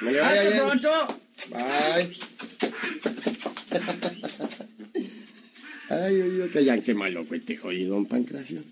Me 0.00 0.10
le 0.12 0.20
vaya 0.20 0.30
Hasta 0.32 0.50
bien. 0.50 0.62
pronto. 0.64 0.90
Bye. 1.50 2.71
Ay, 5.88 6.20
oye, 6.22 6.48
que 6.50 6.64
yanque 6.64 6.94
más 6.94 7.12
loco 7.12 7.34
este 7.34 7.56
jodido, 7.56 7.94
don 7.94 8.06
Pancracio. 8.06 8.62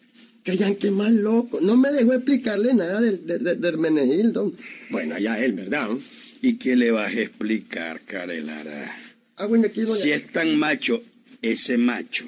Que 0.42 0.56
yanque 0.56 0.90
más 0.90 1.12
loco. 1.12 1.60
No 1.60 1.76
me 1.76 1.92
dejó 1.92 2.14
explicarle 2.14 2.72
nada 2.72 3.00
del, 3.00 3.26
del, 3.26 3.44
del- 3.44 3.60
del 3.60 3.78
Menegildo. 3.78 4.52
Bueno, 4.88 5.16
allá 5.16 5.38
él, 5.44 5.52
¿verdad? 5.52 5.88
¿Y 6.42 6.54
qué 6.54 6.76
le 6.76 6.90
vas 6.90 7.14
a 7.14 7.20
explicar, 7.20 8.00
Carelara? 8.02 8.96
Ah, 9.36 9.46
bueno, 9.46 9.66
aquí 9.66 9.82
no 9.82 9.94
Si 9.94 10.10
es 10.12 10.26
tan 10.28 10.56
macho, 10.58 11.02
ese 11.42 11.76
macho 11.76 12.24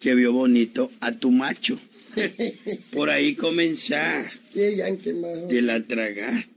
que 0.00 0.14
vio 0.16 0.32
bonito 0.32 0.90
a 1.00 1.12
tu 1.12 1.30
macho. 1.30 1.78
Por 2.92 3.10
ahí 3.10 3.34
comenzá. 3.36 4.28
Te 5.48 5.62
la 5.62 5.80
tragaste. 5.82 6.55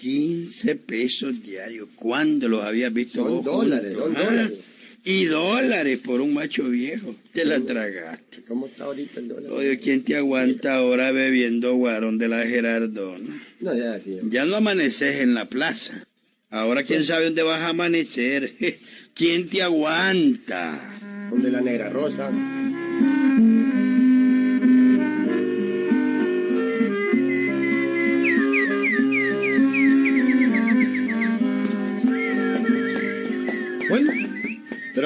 15 0.00 0.76
pesos 0.76 1.42
diarios. 1.42 1.88
¿Cuándo 1.96 2.48
los 2.48 2.64
habías 2.64 2.92
visto 2.92 3.22
Son 3.22 3.36
vos 3.36 3.44
dólares, 3.44 3.96
son 3.96 4.16
ah? 4.16 4.22
dólares. 4.22 4.58
Y 5.04 5.24
dólares 5.24 5.98
por 6.04 6.20
un 6.20 6.34
macho 6.34 6.64
viejo. 6.64 7.14
Te 7.32 7.44
la 7.44 7.60
tragaste. 7.60 8.42
¿Cómo 8.46 8.66
está 8.66 8.84
ahorita 8.84 9.20
el 9.20 9.28
dólar? 9.28 9.52
Oye, 9.52 9.78
¿quién 9.78 10.02
te 10.02 10.16
aguanta 10.16 10.74
ahora 10.74 11.12
bebiendo 11.12 11.74
guarón 11.74 12.18
de 12.18 12.28
la 12.28 12.44
Gerardona? 12.44 13.42
No, 13.60 13.74
ya, 13.74 13.98
sí. 14.00 14.18
Ya 14.24 14.44
no 14.44 14.56
amaneces 14.56 15.20
en 15.20 15.34
la 15.34 15.46
plaza. 15.46 16.04
Ahora 16.50 16.82
quién 16.82 17.04
sabe 17.04 17.24
dónde 17.24 17.42
vas 17.42 17.60
a 17.60 17.68
amanecer. 17.70 18.52
¿Quién 19.14 19.48
te 19.48 19.62
aguanta? 19.62 21.28
Donde 21.30 21.50
la 21.50 21.60
negra 21.60 21.88
rosa. 21.88 22.30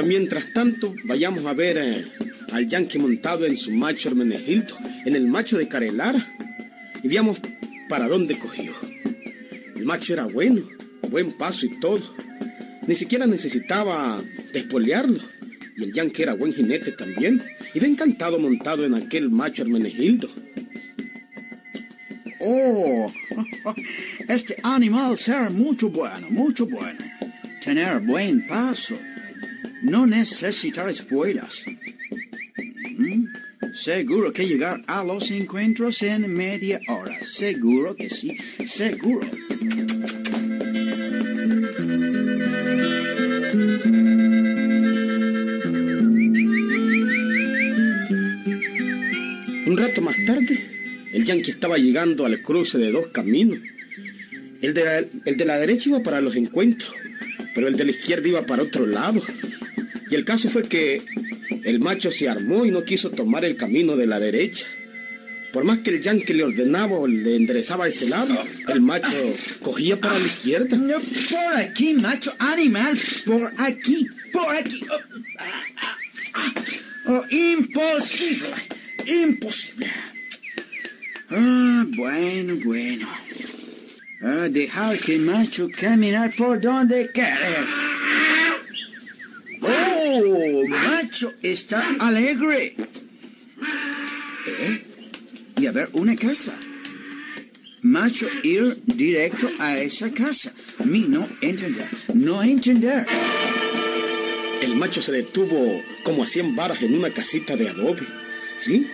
Mientras 0.07 0.53
tanto, 0.53 0.95
vayamos 1.05 1.45
a 1.47 1.53
ver 1.53 1.79
eh, 1.79 2.05
al 2.53 2.67
Yankee 2.67 2.99
montado 2.99 3.47
en 3.47 3.57
su 3.57 3.71
macho 3.73 4.09
Hermenegildo, 4.09 4.77
en 5.05 5.17
el 5.17 5.27
macho 5.27 5.59
de 5.59 5.69
Carelara, 5.69 6.27
y 7.03 7.09
veamos 7.09 7.41
para 7.89 8.09
dónde 8.09 8.39
cogió. 8.39 8.73
El 9.77 9.85
macho 9.85 10.13
era 10.13 10.25
bueno, 10.25 10.63
buen 11.09 11.33
paso 11.33 11.67
y 11.67 11.81
todo. 11.81 12.03
Ni 12.87 12.95
siquiera 12.95 13.27
necesitaba 13.27 14.23
despolearlo. 14.53 15.19
Y 15.77 15.85
el 15.85 15.93
Yankee 15.93 16.23
era 16.23 16.35
buen 16.35 16.53
jinete 16.53 16.93
también. 16.93 17.43
Iba 17.75 17.87
encantado 17.87 18.39
montado 18.39 18.85
en 18.85 18.95
aquel 18.95 19.31
macho 19.31 19.63
Hermenegildo. 19.63 20.29
Oh, 22.41 23.13
este 24.29 24.57
animal 24.63 25.19
será 25.19 25.49
mucho 25.51 25.91
bueno, 25.91 26.29
mucho 26.31 26.67
bueno. 26.67 26.99
Tener 27.65 28.01
buen 28.01 28.47
paso. 28.47 28.97
No 29.83 30.07
necesitar 30.07 30.89
espuelas. 30.89 31.65
Mm, 32.97 33.27
Seguro 33.73 34.33
que 34.33 34.47
llegar 34.47 34.83
a 34.87 35.03
los 35.03 35.31
encuentros 35.31 36.03
en 36.03 36.33
media 36.33 36.79
hora. 36.89 37.19
Seguro 37.23 37.97
que 37.97 38.11
sí, 38.11 38.37
seguro. 38.67 39.27
Un 49.67 49.77
rato 49.77 50.03
más 50.03 50.17
tarde, 50.27 50.59
el 51.13 51.25
Yankee 51.25 51.51
estaba 51.51 51.79
llegando 51.79 52.27
al 52.27 52.43
cruce 52.43 52.79
de 52.79 52.91
dos 52.91 53.09
caminos. 53.09 53.59
El 54.61 54.75
de, 54.75 55.09
el 55.25 55.37
de 55.37 55.45
la 55.45 55.59
derecha 55.59 55.89
iba 55.89 56.03
para 56.03 56.21
los 56.21 56.37
encuentros, 56.37 56.93
pero 57.55 57.69
el 57.69 57.77
de 57.77 57.85
la 57.85 57.91
izquierda 57.93 58.29
iba 58.29 58.43
para 58.45 58.65
otro 58.65 58.87
lado. 58.87 59.23
Y 60.13 60.15
el 60.15 60.27
caso 60.27 60.51
fue 60.51 60.69
que 60.69 61.03
el 61.65 61.81
macho 61.81 62.11
se 62.11 62.29
armó 62.29 62.67
y 62.67 62.71
no 62.71 62.85
quiso 62.85 63.11
tomar 63.11 63.47
el 63.47 63.57
camino 63.57 63.97
de 63.97 64.07
la 64.07 64.21
derecha. 64.21 64.67
Por 65.55 65.65
más 65.65 65.79
que 65.79 65.89
el 65.89 66.03
Yankee 66.03 66.35
le 66.35 66.45
ordenaba 66.45 66.99
o 66.99 67.07
le 67.07 67.35
enderezaba 67.35 67.89
ese 67.89 68.11
lado, 68.11 68.35
el 68.69 68.83
macho 68.83 69.09
cogía 69.63 69.99
para 69.99 70.19
la 70.19 70.27
izquierda. 70.27 70.77
Por 70.77 71.57
aquí, 71.57 71.95
macho 71.95 72.31
animal, 72.39 72.95
por 73.25 73.55
aquí, 73.57 74.07
por 74.35 74.55
aquí. 74.55 74.85
Oh, 74.91 75.01
ah, 75.39 75.63
ah, 75.81 75.97
ah. 76.35 76.55
Oh, 77.07 77.25
imposible, 77.31 78.49
imposible. 79.07 79.91
Ah, 81.31 81.87
bueno, 81.89 82.59
bueno. 82.67 83.09
Ah, 84.21 84.49
dejar 84.51 84.99
que 84.99 85.15
el 85.15 85.23
macho 85.23 85.71
caminar 85.75 86.35
por 86.37 86.61
donde 86.61 87.11
quiere. 87.13 87.92
Oh, 90.15 90.69
macho 90.69 91.33
está 91.43 91.97
alegre. 91.99 92.77
¿Eh? 94.47 94.85
Y 95.57 95.67
a 95.67 95.73
ver, 95.73 95.89
una 95.95 96.15
casa. 96.17 96.53
Macho 97.81 98.29
ir 98.43 98.83
directo 98.85 99.51
a 99.59 99.79
esa 99.79 100.13
casa. 100.13 100.53
Mi 100.85 101.01
no 101.09 101.27
entender, 101.41 101.89
no 102.13 102.43
entender. 102.43 103.07
El 104.61 104.75
macho 104.77 105.01
se 105.01 105.13
detuvo 105.13 105.83
como 106.03 106.25
a 106.25 106.27
100 106.27 106.57
varas 106.57 106.83
en 106.83 106.95
una 106.95 107.11
casita 107.11 107.57
de 107.57 107.71
adobe. 107.71 108.07
¿Sí? 108.59 108.87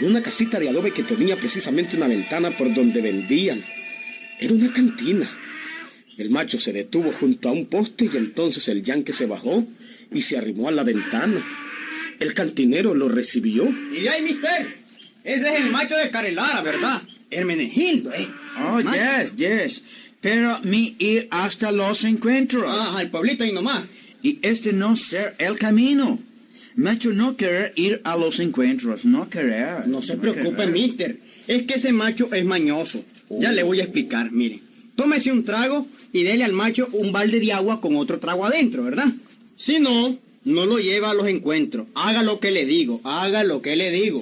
En 0.00 0.06
una 0.08 0.22
casita 0.22 0.60
de 0.60 0.68
adobe 0.68 0.92
que 0.92 1.02
tenía 1.02 1.36
precisamente 1.36 1.96
una 1.96 2.08
ventana 2.08 2.50
por 2.50 2.74
donde 2.74 3.00
vendían. 3.00 3.64
Era 4.38 4.52
una 4.52 4.70
cantina. 4.70 5.26
El 6.18 6.30
macho 6.30 6.58
se 6.58 6.72
detuvo 6.72 7.12
junto 7.12 7.48
a 7.48 7.52
un 7.52 7.66
poste 7.66 8.10
y 8.12 8.16
entonces 8.16 8.66
el 8.68 8.82
yanque 8.82 9.12
se 9.12 9.26
bajó 9.26 9.64
y 10.12 10.22
se 10.22 10.36
arrimó 10.36 10.68
a 10.68 10.72
la 10.72 10.82
ventana. 10.82 11.40
El 12.18 12.34
cantinero 12.34 12.92
lo 12.94 13.08
recibió. 13.08 13.72
Y 13.92 14.08
ahí, 14.08 14.22
mister. 14.22 14.76
Ese 15.22 15.48
es 15.54 15.60
el 15.60 15.70
macho 15.70 15.96
de 15.96 16.10
Carelara, 16.10 16.62
¿verdad? 16.62 17.00
Hermenegildo, 17.30 18.12
¿eh? 18.12 18.26
Oh, 18.58 18.80
Macho. 18.82 18.98
yes, 18.98 19.36
yes. 19.36 19.82
Pero 20.20 20.58
mi 20.64 20.96
ir 20.98 21.28
hasta 21.30 21.70
los 21.70 22.02
encuentros. 22.02 22.66
Ah, 22.66 23.00
el 23.00 23.10
pueblito 23.10 23.44
y 23.44 23.52
nomás. 23.52 23.84
Y 24.20 24.40
este 24.42 24.72
no 24.72 24.96
ser 24.96 25.36
el 25.38 25.56
camino. 25.56 26.18
Macho 26.74 27.12
no 27.12 27.36
querer 27.36 27.72
ir 27.76 28.00
a 28.02 28.16
los 28.16 28.40
encuentros, 28.40 29.04
no 29.04 29.28
querer. 29.28 29.86
No 29.86 30.02
se 30.02 30.16
preocupe, 30.16 30.56
querer. 30.56 30.70
mister. 30.72 31.20
Es 31.46 31.62
que 31.62 31.74
ese 31.74 31.92
macho 31.92 32.32
es 32.34 32.44
mañoso. 32.44 33.04
Ya 33.30 33.52
le 33.52 33.62
voy 33.62 33.78
a 33.80 33.84
explicar, 33.84 34.32
mire. 34.32 34.60
Tómese 34.98 35.30
un 35.30 35.44
trago 35.44 35.86
y 36.12 36.24
dele 36.24 36.42
al 36.42 36.52
macho 36.52 36.88
un 36.90 37.12
balde 37.12 37.38
de 37.38 37.52
agua 37.52 37.80
con 37.80 37.94
otro 37.96 38.18
trago 38.18 38.44
adentro, 38.44 38.82
¿verdad? 38.82 39.06
Si 39.56 39.78
no, 39.78 40.18
no 40.42 40.66
lo 40.66 40.80
lleva 40.80 41.12
a 41.12 41.14
los 41.14 41.28
encuentros. 41.28 41.86
Haga 41.94 42.24
lo 42.24 42.40
que 42.40 42.50
le 42.50 42.66
digo, 42.66 43.00
haga 43.04 43.44
lo 43.44 43.62
que 43.62 43.76
le 43.76 43.92
digo. 43.92 44.20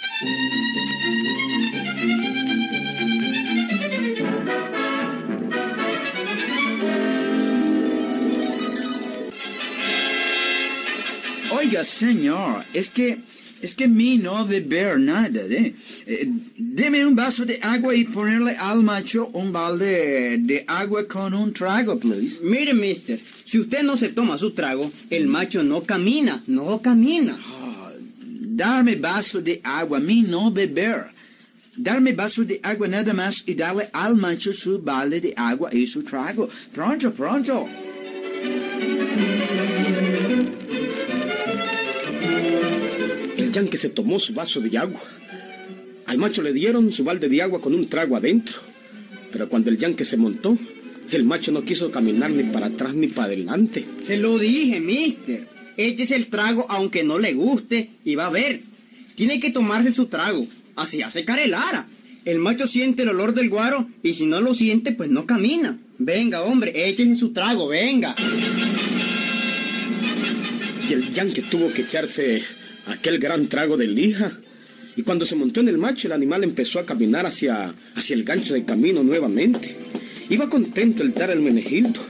Oiga, 11.53 11.85
señor, 11.85 12.65
es 12.75 12.91
que, 12.91 13.17
es 13.63 13.75
que 13.75 13.89
mi 13.89 14.19
no 14.19 14.47
beber 14.47 15.01
nada, 15.01 15.41
¿eh? 15.49 15.75
Eh, 16.07 16.29
deme 16.57 17.07
un 17.07 17.15
vaso 17.15 17.45
de 17.45 17.59
agua 17.63 17.95
y 17.95 18.05
ponerle 18.05 18.55
al 18.57 18.83
macho 18.83 19.31
un 19.33 19.53
balde 19.53 20.39
de 20.39 20.65
agua 20.67 21.07
con 21.09 21.33
un 21.35 21.53
trago, 21.53 21.99
please. 21.99 22.41
Mire, 22.43 22.75
mister, 22.75 23.19
si 23.45 23.59
usted 23.59 23.83
no 23.83 23.97
se 23.97 24.11
toma 24.11 24.39
su 24.39 24.51
trago, 24.51 24.91
el 25.11 25.27
macho 25.27 25.63
no 25.63 25.83
camina, 25.83 26.43
no 26.47 26.81
camina. 26.83 27.37
Darme 28.21 28.97
vaso 28.97 29.41
de 29.41 29.61
agua, 29.65 30.01
mi 30.01 30.23
no 30.23 30.51
beber. 30.51 31.07
Darme 31.77 32.13
vaso 32.13 32.45
de 32.45 32.61
agua 32.63 32.89
nada 32.89 33.13
más 33.13 33.43
y 33.47 33.55
darle 33.55 33.89
al 33.93 34.17
macho 34.17 34.53
su 34.53 34.81
balde 34.81 35.21
de 35.21 35.35
agua 35.37 35.71
y 35.73 35.87
su 35.87 36.03
trago. 36.03 36.49
Pronto, 36.73 37.13
pronto. 37.13 37.69
El 43.57 43.63
yanque 43.63 43.79
se 43.79 43.89
tomó 43.89 44.19
su 44.19 44.35
vaso 44.35 44.61
de 44.61 44.77
agua. 44.77 45.01
Al 46.05 46.19
macho 46.19 46.43
le 46.43 46.53
dieron 46.53 46.93
su 46.93 47.05
balde 47.05 47.27
de 47.27 47.41
agua 47.41 47.59
con 47.59 47.75
un 47.75 47.89
trago 47.89 48.15
adentro. 48.15 48.59
Pero 49.33 49.49
cuando 49.49 49.71
el 49.71 49.79
yanque 49.79 50.05
se 50.05 50.19
montó, 50.19 50.59
el 51.11 51.25
macho 51.25 51.53
no 51.53 51.65
quiso 51.65 51.91
caminar 51.91 52.31
ni 52.33 52.43
para 52.43 52.67
atrás 52.67 52.95
ni 52.95 53.07
para 53.07 53.29
adelante. 53.29 53.83
Se 54.03 54.19
lo 54.19 54.39
dije, 54.39 54.81
mister. 54.81 55.49
Este 55.79 56.03
es 56.03 56.11
el 56.11 56.27
trago 56.27 56.67
aunque 56.69 57.03
no 57.03 57.19
le 57.19 57.33
guste 57.33 57.89
y 58.05 58.15
va 58.15 58.27
a 58.27 58.31
ver. 58.31 58.61
Tiene 59.15 59.41
que 59.41 59.51
tomarse 59.51 59.91
su 59.91 60.05
trago. 60.05 60.47
Así 60.75 61.01
hace 61.01 61.25
Carelara. 61.25 61.87
El 62.27 62.41
macho 62.41 62.67
siente 62.67 63.05
el 63.05 63.09
olor 63.09 63.33
del 63.33 63.49
guaro 63.49 63.89
y 64.03 64.13
si 64.13 64.27
no 64.27 64.43
lo 64.43 64.53
siente, 64.53 64.93
pues 64.93 65.09
no 65.09 65.25
camina. 65.25 65.79
Venga, 65.97 66.43
hombre, 66.43 66.91
échese 66.91 67.15
su 67.15 67.33
trago, 67.33 67.69
venga. 67.69 68.15
Y 70.91 70.93
el 70.93 71.11
yanque 71.11 71.41
tuvo 71.41 71.73
que 71.73 71.81
echarse 71.81 72.45
aquel 72.87 73.19
gran 73.19 73.47
trago 73.49 73.77
de 73.77 73.87
lija. 73.87 74.33
Y 74.97 75.03
cuando 75.03 75.27
se 75.27 75.37
montó 75.37 75.61
en 75.61 75.69
el 75.69 75.79
macho, 75.79 76.09
el 76.09 76.13
animal 76.13 76.43
empezó 76.43 76.79
a 76.79 76.87
caminar 76.87 77.27
hacia, 77.27 77.73
hacia 77.95 78.15
el 78.15 78.25
gancho 78.25 78.55
de 78.55 78.65
camino 78.65 79.03
nuevamente. 79.03 79.77
Iba 80.29 80.49
contento 80.49 81.03
el 81.03 81.13
dar 81.13 81.31
el 81.31 81.41
menegildo. 81.41 82.01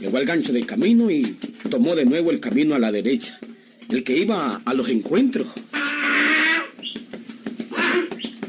Llegó 0.00 0.18
al 0.18 0.24
gancho 0.24 0.52
del 0.52 0.66
camino 0.66 1.10
y 1.10 1.36
tomó 1.68 1.96
de 1.96 2.04
nuevo 2.04 2.30
el 2.30 2.40
camino 2.40 2.74
a 2.74 2.78
la 2.78 2.92
derecha, 2.92 3.38
el 3.90 4.04
que 4.04 4.16
iba 4.16 4.62
a 4.64 4.74
los 4.74 4.88
encuentros. 4.88 5.48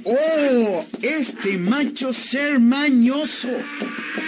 ¡Oh! 0.03 0.85
Este 1.01 1.57
macho 1.57 2.13
ser 2.13 2.59
mañoso. 2.59 3.49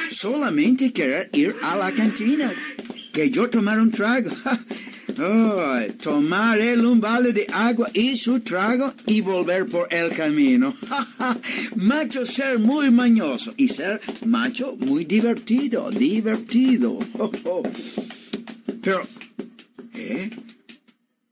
Solamente 0.09 0.91
querer 0.91 1.29
ir 1.33 1.55
a 1.61 1.77
la 1.77 1.91
cantina. 1.91 2.51
Que 3.13 3.29
yo 3.29 3.49
tomar 3.49 3.79
un 3.79 3.91
trago. 3.91 4.29
Oh, 5.21 5.77
tomar 6.01 6.59
él 6.59 6.85
un 6.85 7.01
balde 7.01 7.33
de 7.33 7.45
agua 7.51 7.89
y 7.93 8.15
su 8.15 8.39
trago 8.39 8.93
y 9.05 9.19
volver 9.19 9.65
por 9.65 9.93
el 9.93 10.15
camino. 10.15 10.73
macho 11.75 12.25
ser 12.25 12.59
muy 12.59 12.89
mañoso 12.89 13.53
y 13.57 13.67
ser 13.67 13.99
macho 14.25 14.77
muy 14.79 15.03
divertido, 15.03 15.91
divertido. 15.91 16.99
Pero, 18.81 19.01
¿eh? 19.93 20.29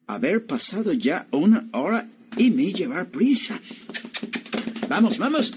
Haber 0.07 0.45
pasado 0.45 0.91
ya 0.91 1.25
una 1.31 1.65
hora 1.71 2.05
y 2.35 2.49
me 2.51 2.73
llevar 2.73 3.07
prisa. 3.07 3.59
Vamos, 4.89 5.17
vamos. 5.17 5.53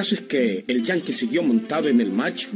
Caso 0.00 0.14
es 0.14 0.22
que 0.22 0.64
el 0.66 0.82
yankee 0.82 1.12
siguió 1.12 1.42
montado 1.42 1.86
en 1.90 2.00
el 2.00 2.10
macho, 2.10 2.48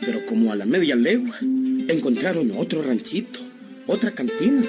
pero 0.00 0.26
como 0.26 0.50
a 0.50 0.56
la 0.56 0.66
media 0.66 0.96
legua 0.96 1.36
encontraron 1.40 2.50
otro 2.56 2.82
ranchito, 2.82 3.38
otra 3.86 4.10
cantina. 4.10 4.60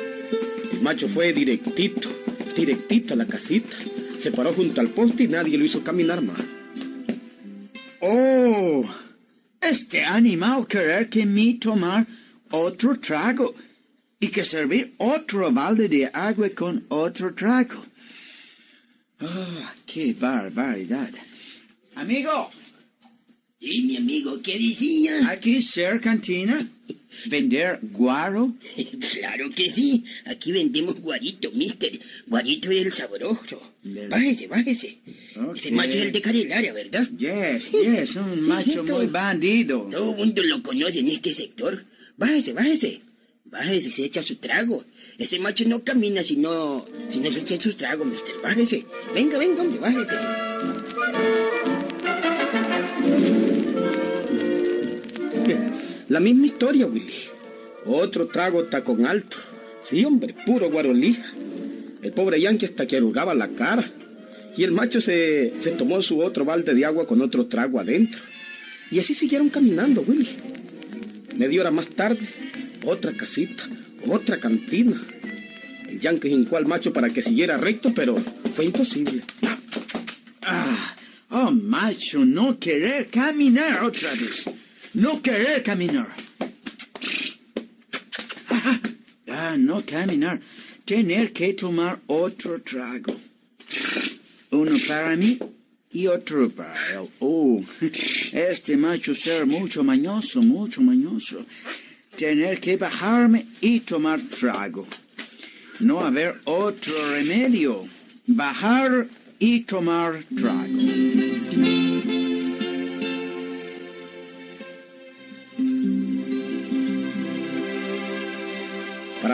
El 0.71 0.81
macho 0.81 1.07
fue 1.07 1.33
directito, 1.33 2.07
directito 2.55 3.15
a 3.15 3.17
la 3.17 3.25
casita, 3.25 3.75
se 4.19 4.31
paró 4.31 4.53
junto 4.53 4.81
al 4.81 4.89
poste 4.89 5.23
y 5.23 5.27
nadie 5.29 5.57
lo 5.57 5.65
hizo 5.65 5.83
caminar 5.83 6.21
más. 6.21 6.39
Oh, 8.01 8.85
este 9.59 10.05
animal 10.05 10.67
querer 10.67 11.09
que 11.09 11.25
me 11.25 11.55
tomar 11.55 12.05
otro 12.51 12.99
trago 12.99 13.51
y 14.19 14.27
que 14.27 14.43
servir 14.43 14.93
otro 14.97 15.51
balde 15.51 15.89
de 15.89 16.05
agua 16.13 16.49
con 16.51 16.85
otro 16.89 17.33
trago. 17.33 17.83
Ah, 19.21 19.73
qué 19.87 20.13
barbaridad. 20.13 21.09
Amigo, 21.95 22.51
¿Y 23.59 23.81
mi 23.83 23.97
amigo 23.97 24.39
qué 24.43 24.59
decía? 24.59 25.29
aquí 25.29 25.61
ser 25.61 25.99
cantina, 26.01 26.67
vender 27.27 27.79
guaro. 27.81 28.53
Claro 29.15 29.49
que 29.49 29.71
sí. 29.71 30.03
Aquí 30.25 30.51
vendemos 30.51 30.99
guarito, 30.99 31.49
mister. 31.51 31.97
Guarito 32.27 32.69
es 32.69 32.85
el 32.85 32.93
sabroso. 32.93 33.61
Bájese, 34.09 34.47
bájese. 34.47 34.97
Ese 35.55 35.71
macho 35.71 35.93
es 35.97 36.03
el 36.03 36.11
de 36.11 36.21
Carelara, 36.21 36.73
¿verdad? 36.73 37.07
Yes, 37.17 37.71
yes, 37.71 38.15
un 38.17 38.41
macho 38.47 38.83
muy 38.83 39.07
bandido. 39.07 39.87
Todo 39.89 40.11
el 40.11 40.17
mundo 40.17 40.43
lo 40.43 40.61
conoce 40.61 40.99
en 40.99 41.07
este 41.07 41.33
sector. 41.33 41.85
Bájese, 42.17 42.53
bájese. 42.53 43.01
Bájese, 43.45 43.89
se 43.89 44.05
echa 44.05 44.21
su 44.21 44.35
trago. 44.35 44.83
Ese 45.17 45.39
macho 45.39 45.63
no 45.65 45.83
camina 45.83 46.23
si 46.23 46.35
no, 46.35 46.85
si 47.09 47.19
no 47.19 47.31
se 47.31 47.39
echa 47.39 47.59
su 47.59 47.73
trago, 47.73 48.05
mister. 48.05 48.35
Bájese. 48.43 48.85
Venga, 49.13 49.39
venga, 49.39 49.61
hombre, 49.61 49.79
bájese. 49.79 51.54
La 56.09 56.19
misma 56.19 56.45
historia, 56.45 56.85
Willy. 56.85 57.13
Otro 57.85 58.27
trago 58.27 58.63
tacón 58.65 59.05
alto. 59.05 59.37
Sí, 59.81 60.03
hombre, 60.05 60.35
puro 60.45 60.69
guarolija. 60.69 61.25
El 62.01 62.11
pobre 62.11 62.39
Yankee 62.39 62.65
hasta 62.65 62.85
que 62.85 62.97
arrugaba 62.97 63.35
la 63.35 63.49
cara. 63.49 63.83
Y 64.57 64.63
el 64.63 64.71
macho 64.71 65.01
se, 65.01 65.53
se 65.57 65.71
tomó 65.71 66.01
su 66.01 66.19
otro 66.21 66.45
balde 66.45 66.73
de 66.73 66.85
agua 66.85 67.05
con 67.05 67.21
otro 67.21 67.45
trago 67.45 67.79
adentro. 67.79 68.21
Y 68.91 68.99
así 68.99 69.13
siguieron 69.13 69.49
caminando, 69.49 70.03
Willy. 70.07 70.29
Media 71.37 71.61
hora 71.61 71.71
más 71.71 71.89
tarde, 71.89 72.25
otra 72.85 73.11
casita, 73.11 73.63
otra 74.07 74.39
cantina. 74.39 74.99
El 75.89 75.99
Yankee 75.99 76.29
hincó 76.29 76.57
al 76.57 76.65
macho 76.65 76.93
para 76.93 77.09
que 77.09 77.21
siguiera 77.21 77.57
recto, 77.57 77.93
pero 77.93 78.15
fue 78.53 78.65
imposible. 78.65 79.21
Ah, 80.43 80.95
oh 81.31 81.51
macho, 81.51 82.25
no 82.25 82.57
querer 82.57 83.07
caminar 83.07 83.83
otra 83.83 84.11
vez. 84.13 84.49
No 84.95 85.21
querer 85.21 85.61
caminar. 85.61 86.07
Ah, 89.27 89.57
no 89.57 89.81
caminar. 89.85 90.39
Tener 90.85 91.33
que 91.33 91.53
tomar 91.53 91.99
otro 92.07 92.61
trago. 92.61 93.13
Uno 94.51 94.77
para 94.87 95.17
mí 95.17 95.37
y 95.91 96.07
otro 96.07 96.49
para 96.49 96.73
él. 96.93 97.09
Oh, 97.19 97.61
este 98.31 98.77
macho 98.77 99.13
ser 99.13 99.45
mucho 99.45 99.83
mañoso, 99.83 100.41
mucho 100.41 100.81
mañoso. 100.81 101.45
Tener 102.15 102.61
que 102.61 102.77
bajarme 102.77 103.45
y 103.59 103.81
tomar 103.81 104.21
trago. 104.21 104.87
No 105.81 105.99
haber 105.99 106.39
otro 106.45 106.93
remedio. 107.11 107.85
Bajar 108.27 109.07
y 109.39 109.59
tomar 109.61 110.23
trago. 110.37 112.24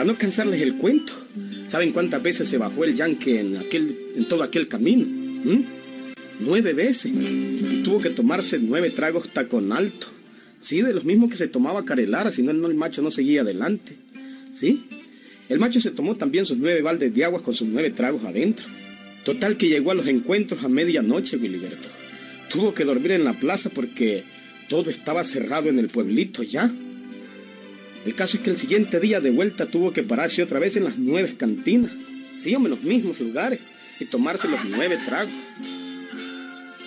Para 0.02 0.14
no 0.14 0.18
cansarles 0.18 0.60
el 0.60 0.78
cuento, 0.78 1.12
¿saben 1.68 1.92
cuántas 1.92 2.20
veces 2.20 2.48
se 2.48 2.58
bajó 2.58 2.82
el 2.82 2.96
Yankee 2.96 3.36
en, 3.36 3.56
aquel, 3.56 3.96
en 4.16 4.24
todo 4.24 4.42
aquel 4.42 4.66
camino? 4.66 5.06
¿Mm? 5.06 5.64
Nueve 6.40 6.72
veces. 6.72 7.12
Tuvo 7.84 8.00
que 8.00 8.10
tomarse 8.10 8.58
nueve 8.58 8.90
tragos 8.90 9.28
tacón 9.28 9.72
alto. 9.72 10.08
Sí, 10.58 10.82
de 10.82 10.92
los 10.92 11.04
mismos 11.04 11.30
que 11.30 11.36
se 11.36 11.46
tomaba 11.46 11.84
Carelara, 11.84 12.32
si 12.32 12.42
no, 12.42 12.50
el 12.50 12.74
macho 12.74 13.00
no 13.00 13.12
seguía 13.12 13.42
adelante. 13.42 13.94
¿Sí? 14.52 14.86
El 15.48 15.60
macho 15.60 15.80
se 15.80 15.92
tomó 15.92 16.16
también 16.16 16.46
sus 16.46 16.58
nueve 16.58 16.82
baldes 16.82 17.14
de 17.14 17.24
agua 17.24 17.40
con 17.40 17.54
sus 17.54 17.68
nueve 17.68 17.90
tragos 17.90 18.24
adentro. 18.24 18.66
Total 19.24 19.56
que 19.56 19.68
llegó 19.68 19.92
a 19.92 19.94
los 19.94 20.08
encuentros 20.08 20.64
a 20.64 20.68
medianoche, 20.68 21.36
Wiliberto. 21.36 21.90
Tuvo 22.50 22.74
que 22.74 22.84
dormir 22.84 23.12
en 23.12 23.22
la 23.22 23.34
plaza 23.34 23.70
porque 23.70 24.24
todo 24.68 24.90
estaba 24.90 25.22
cerrado 25.22 25.68
en 25.68 25.78
el 25.78 25.86
pueblito 25.86 26.42
ya. 26.42 26.72
El 28.04 28.14
caso 28.14 28.36
es 28.36 28.42
que 28.42 28.50
el 28.50 28.58
siguiente 28.58 28.98
día 28.98 29.20
de 29.20 29.30
vuelta 29.30 29.66
tuvo 29.66 29.92
que 29.92 30.02
pararse 30.02 30.42
otra 30.42 30.58
vez 30.58 30.76
en 30.76 30.84
las 30.84 30.98
nueve 30.98 31.34
cantinas, 31.36 31.92
sí, 32.36 32.52
en 32.52 32.68
los 32.68 32.82
mismos 32.82 33.20
lugares, 33.20 33.60
y 34.00 34.06
tomarse 34.06 34.48
los 34.48 34.64
nueve 34.64 34.98
tragos. 35.04 35.32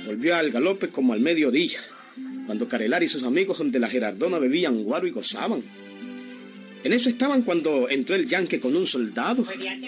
Volvió 0.05 0.35
al 0.35 0.51
galope 0.51 0.89
como 0.89 1.13
al 1.13 1.21
mediodía, 1.21 1.79
cuando 2.45 2.67
Carelar 2.67 3.01
y 3.01 3.07
sus 3.07 3.23
amigos 3.23 3.57
donde 3.57 3.79
la 3.79 3.89
Gerardona 3.89 4.39
bebían 4.39 4.83
guaro 4.83 5.07
y 5.07 5.11
gozaban. 5.11 5.63
En 6.83 6.93
eso 6.93 7.09
estaban 7.09 7.41
cuando 7.41 7.89
entró 7.89 8.15
el 8.15 8.27
yanque 8.27 8.59
con 8.59 8.75
un 8.75 8.85
soldado. 8.85 9.43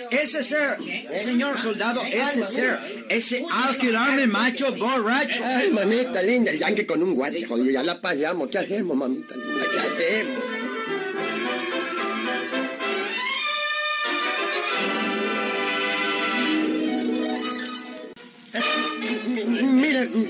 Ese 0.09 0.43
ser, 0.43 0.77
señor 1.13 1.59
soldado, 1.59 2.01
ese 2.03 2.41
ser, 2.41 2.79
ese 3.07 3.45
alquilarme 3.51 4.25
macho 4.25 4.73
borracho. 4.73 5.41
Ay, 5.43 5.69
mamita 5.69 6.23
linda, 6.23 6.51
el 6.51 6.57
yankee 6.57 6.85
con 6.85 7.03
un 7.03 7.13
guante, 7.13 7.45
jodido, 7.45 7.69
ya 7.69 7.83
la 7.83 8.01
pasamos. 8.01 8.47
¿Qué 8.47 8.57
hacemos, 8.57 8.97
mamita 8.97 9.35
linda? 9.35 9.65
¿Qué 9.71 9.79
hacemos? 9.79 10.46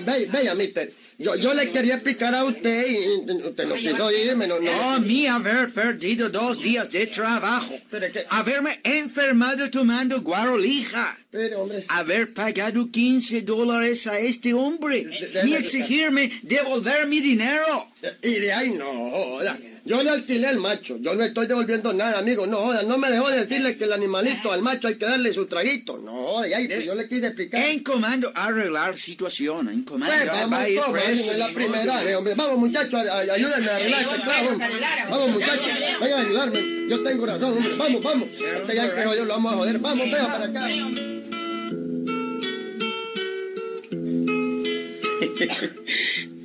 Ve, 0.06 0.26
vea, 0.32 0.56
mister. 0.56 0.92
Yo, 1.20 1.36
yo 1.36 1.52
le 1.56 1.72
quería 1.72 1.96
explicar 1.96 2.36
a 2.36 2.44
usted 2.44 2.86
y 2.88 3.32
y 3.32 3.48
usted 3.48 3.66
no 3.66 3.74
quiso 3.74 4.06
oírme, 4.06 4.46
no, 4.46 4.60
no. 4.60 4.70
Oh, 4.72 5.00
mi 5.00 5.26
haber 5.26 5.72
perdido 5.74 6.30
dos 6.30 6.62
días 6.62 6.92
de 6.92 7.08
trabajo. 7.08 7.74
Pero 7.90 8.12
que- 8.12 8.24
Haberme 8.30 8.80
enfermado 8.84 9.68
tomando 9.72 10.22
guarolija. 10.22 11.18
Pero, 11.32 11.62
hombre. 11.62 11.84
Haber 11.88 12.34
pagado 12.34 12.92
15 12.92 13.42
dólares 13.42 14.06
a 14.06 14.20
este 14.20 14.54
hombre. 14.54 15.06
de- 15.06 15.48
Y 15.50 15.54
exigirme 15.56 16.32
devolver 16.44 17.08
mi 17.08 17.20
dinero. 17.20 17.88
Y 18.22 18.34
de 18.34 18.54
ahí 18.54 18.70
no 18.74 18.86
joda. 18.86 19.58
Yo 19.88 20.04
le 20.04 20.10
alquilé 20.10 20.48
al 20.48 20.58
macho. 20.58 20.98
Yo 21.00 21.16
no 21.16 21.24
estoy 21.24 21.48
devolviendo 21.48 21.94
nada, 21.94 22.20
amigo. 22.20 22.46
No 22.46 22.58
joda. 22.58 22.84
No 22.84 22.98
me 22.98 23.10
dejó 23.10 23.30
decirle 23.30 23.78
que 23.78 23.86
el 23.86 23.94
animalito 23.94 24.52
al 24.52 24.62
macho 24.62 24.90
hay 24.90 24.96
que 24.96 25.06
darle 25.06 25.32
su 25.32 25.46
traguito. 25.46 25.98
No 25.98 26.12
joda. 26.12 26.50
Y 26.50 26.54
ahí, 26.54 26.68
pues, 26.68 26.84
yo 26.84 26.94
le 26.94 27.08
quise 27.08 27.28
explicar. 27.28 27.66
En 27.66 27.80
comando 27.84 28.30
arreglar 28.36 28.98
situación. 28.98 29.70
En 29.70 29.84
comando 29.84 30.14
Pues 30.14 30.28
vamos, 30.30 30.52
no 30.52 30.98
es 30.98 31.38
la 31.38 31.48
primera 31.54 32.04
vez, 32.04 32.16
hombre. 32.18 32.34
Vamos, 32.36 32.58
muchachos, 32.58 33.00
ayúdenme 33.00 33.70
a 33.70 33.76
arreglar 33.78 34.02
este 34.02 34.20
trago. 34.20 34.50
hombre. 34.50 34.68
Vamos, 35.10 35.30
muchachos, 35.30 35.68
vayan 36.02 36.20
a 36.20 36.22
ayudarme. 36.22 36.60
Yo 36.90 37.04
tengo 37.04 37.26
razón, 37.26 37.58
hombre. 37.58 37.76
Vamos, 37.78 38.04
vamos. 38.04 38.30
Este 38.30 38.76
ya 38.76 38.94
que 38.94 39.04
yo 39.04 39.24
lo 39.24 39.34
vamos 39.34 39.54
a 39.54 39.56
joder. 39.56 39.80
Vamos, 39.80 40.12
vea 40.12 40.28
para 40.28 40.46
acá. 40.48 40.68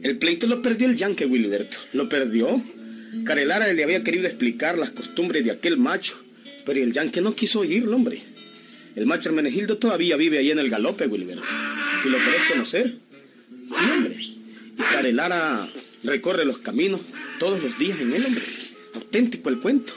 El 0.03 0.19
pleito 0.19 0.47
lo 0.47 0.63
perdió 0.63 0.89
el 0.89 0.97
Yankee 0.97 1.25
Wilberto. 1.25 1.79
Lo 1.93 2.09
perdió. 2.09 2.61
Carelara 3.25 3.73
le 3.73 3.85
había 3.85 4.03
querido 4.03 4.27
explicar 4.27 4.79
las 4.79 4.91
costumbres 4.91 5.45
de 5.45 5.53
aquel 5.53 5.77
macho, 5.77 6.21
Pero 6.65 6.83
el 6.83 6.93
yanque 6.93 7.21
no 7.21 7.35
quiso 7.35 7.61
oírlo, 7.61 7.97
hombre. 7.97 8.23
El 8.95 9.07
macho 9.07 9.29
Hermenegildo 9.29 9.79
todavía 9.79 10.17
vive 10.17 10.39
ahí 10.39 10.51
en 10.51 10.59
el 10.59 10.71
galope, 10.71 11.07
Wilberto. 11.07 11.43
Si 12.03 12.09
lo 12.09 12.19
querés 12.19 12.43
conocer. 12.51 12.95
Sí, 13.69 13.91
hombre. 13.91 14.15
Y 14.15 14.83
Carelara 14.91 15.67
recorre 16.05 16.45
los 16.45 16.59
caminos 16.59 17.01
todos 17.39 17.63
los 17.63 17.79
días 17.79 18.01
en 18.01 18.15
él, 18.15 18.25
hombre. 18.25 18.43
Auténtico 18.95 19.49
el 19.49 19.61
cuento. 19.61 19.95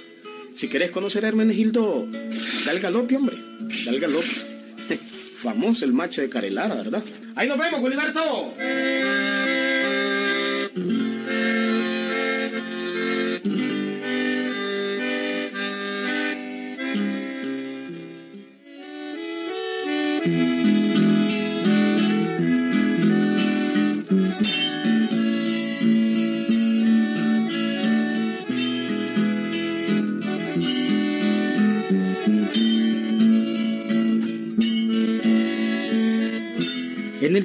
Si 0.54 0.70
querés 0.70 0.92
conocer 0.92 1.26
a 1.26 1.28
Hermenegildo, 1.28 2.08
da 2.66 2.72
el 2.72 2.80
galope, 2.80 3.18
hombre. 3.18 3.38
Da 3.86 3.92
el 3.92 4.00
galope. 4.00 4.28
Famoso 5.36 5.86
el 5.86 5.94
macho 5.94 6.22
de 6.22 6.30
Carelara, 6.30 6.76
¿verdad? 6.76 7.04
Ahí 7.36 7.48
nos 7.48 7.58
vemos, 7.58 7.82
Wilberto. 7.82 8.54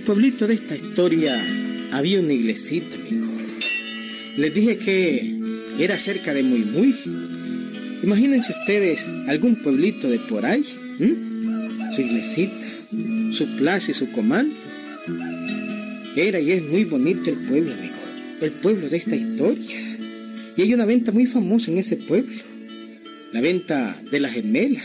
El 0.01 0.07
pueblito 0.07 0.47
de 0.47 0.55
esta 0.55 0.75
historia 0.75 1.39
había 1.93 2.21
una 2.21 2.33
iglesita, 2.33 2.97
amigo. 2.97 3.27
Les 4.39 4.55
dije 4.55 4.79
que 4.79 5.37
era 5.79 5.95
cerca 5.99 6.33
de 6.33 6.43
Muy 6.43 6.61
Muy. 6.61 6.95
Imagínense 8.03 8.51
ustedes 8.59 9.05
algún 9.29 9.57
pueblito 9.57 10.09
de 10.09 10.19
por 10.21 10.47
ahí, 10.47 10.65
su 10.65 12.01
iglesita, 12.01 12.67
su 13.35 13.47
plaza 13.59 13.91
y 13.91 13.95
su 13.95 14.11
comando. 14.11 14.55
Era 16.17 16.41
y 16.41 16.53
es 16.53 16.63
muy 16.63 16.85
bonito 16.85 17.29
el 17.29 17.37
pueblo, 17.37 17.75
amigo. 17.75 17.95
El 18.41 18.53
pueblo 18.53 18.89
de 18.89 18.97
esta 18.97 19.17
historia. 19.17 19.77
Y 20.57 20.63
hay 20.63 20.73
una 20.73 20.87
venta 20.87 21.13
muy 21.13 21.27
famosa 21.27 21.71
en 21.73 21.77
ese 21.77 21.97
pueblo. 21.97 22.33
La 23.33 23.43
venta 23.43 24.01
de 24.11 24.19
las 24.19 24.33
gemelas. 24.33 24.85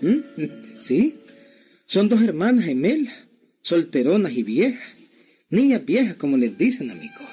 ¿Sí? 0.78 1.16
Son 1.84 2.08
dos 2.08 2.22
hermanas 2.22 2.64
gemelas 2.64 3.31
solteronas 3.62 4.32
y 4.32 4.42
viejas, 4.42 4.96
niñas 5.50 5.84
viejas 5.84 6.16
como 6.16 6.36
les 6.36 6.58
dicen, 6.58 6.90
amigos, 6.90 7.26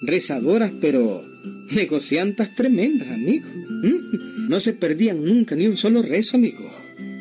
rezadoras 0.00 0.72
pero 0.80 1.24
negociantas 1.74 2.54
tremendas, 2.54 3.08
amigos. 3.08 3.50
¿Mm? 3.82 4.48
No 4.48 4.58
se 4.60 4.72
perdían 4.72 5.24
nunca 5.24 5.54
ni 5.54 5.66
un 5.66 5.76
solo 5.76 6.02
rezo, 6.02 6.36
amigo. 6.36 6.68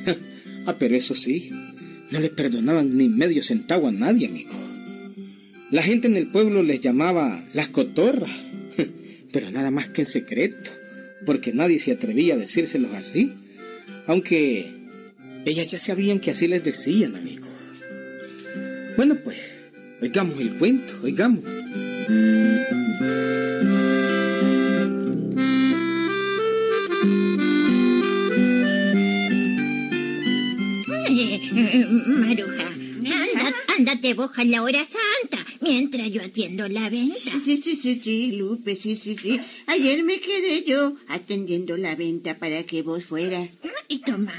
ah, 0.65 0.75
pero 0.79 0.95
eso 0.95 1.13
sí, 1.13 1.51
no 2.11 2.19
le 2.19 2.29
perdonaban 2.29 2.97
ni 2.97 3.09
medio 3.09 3.43
centavo 3.43 3.87
a 3.87 3.91
nadie, 3.91 4.27
amigo. 4.27 4.53
La 5.71 5.83
gente 5.83 6.07
en 6.07 6.17
el 6.17 6.27
pueblo 6.27 6.63
les 6.63 6.81
llamaba 6.81 7.47
las 7.53 7.67
cotorras, 7.69 8.31
pero 9.31 9.51
nada 9.51 9.69
más 9.69 9.89
que 9.89 10.01
en 10.01 10.07
secreto, 10.07 10.71
porque 11.25 11.53
nadie 11.53 11.79
se 11.79 11.91
atrevía 11.91 12.33
a 12.33 12.37
decírselos 12.37 12.93
así, 12.93 13.33
aunque 14.07 14.71
ellas 15.45 15.71
ya 15.71 15.77
sabían 15.77 16.19
que 16.19 16.31
así 16.31 16.47
les 16.47 16.63
decían, 16.63 17.15
amigos. 17.15 17.58
Bueno, 18.99 19.15
pues, 19.23 19.37
oigamos 20.01 20.37
el 20.41 20.57
cuento, 20.57 20.93
oigamos. 21.01 21.41
Maruja, 32.07 32.67
anda, 32.67 33.55
ándate 33.77 34.13
vos 34.15 34.31
a 34.35 34.43
la 34.43 34.63
hora 34.63 34.79
santa, 34.85 35.45
mientras 35.61 36.11
yo 36.11 36.21
atiendo 36.21 36.67
la 36.67 36.89
venta. 36.89 37.31
Sí, 37.45 37.55
sí, 37.55 37.77
sí, 37.77 37.95
sí, 37.95 38.33
Lupe, 38.33 38.75
sí, 38.75 38.97
sí, 38.97 39.15
sí. 39.15 39.39
Ayer 39.67 40.03
me 40.03 40.19
quedé 40.19 40.65
yo 40.65 40.97
atendiendo 41.07 41.77
la 41.77 41.95
venta 41.95 42.37
para 42.37 42.63
que 42.63 42.81
vos 42.81 43.05
fueras. 43.05 43.49
Y 43.87 43.99
toma, 43.99 44.33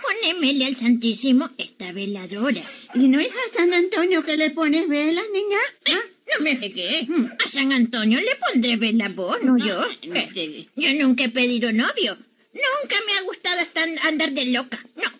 ponémele 0.00 0.66
al 0.66 0.76
Santísimo 0.76 1.50
veladora. 1.96 2.62
¿Y 2.94 3.08
no 3.08 3.18
es 3.18 3.28
a 3.28 3.54
San 3.54 3.72
Antonio 3.74 4.22
que 4.24 4.36
le 4.36 4.50
pones 4.50 4.88
velas, 4.88 5.24
niña? 5.32 5.58
¿Ah? 5.86 6.00
No 6.38 6.44
me 6.44 6.54
pegué. 6.56 7.08
A 7.44 7.48
San 7.48 7.72
Antonio 7.72 8.20
le 8.20 8.36
pondré 8.36 8.76
vela 8.76 9.08
vos, 9.08 9.42
no 9.42 9.56
yo. 9.58 9.80
Yo 10.76 10.92
nunca 11.02 11.24
he 11.24 11.28
pedido 11.28 11.72
novio. 11.72 12.16
Nunca 12.52 12.96
me 13.06 13.12
ha 13.18 13.22
gustado 13.22 13.60
andar 14.04 14.30
de 14.32 14.46
loca. 14.46 14.82
No. 14.96 15.10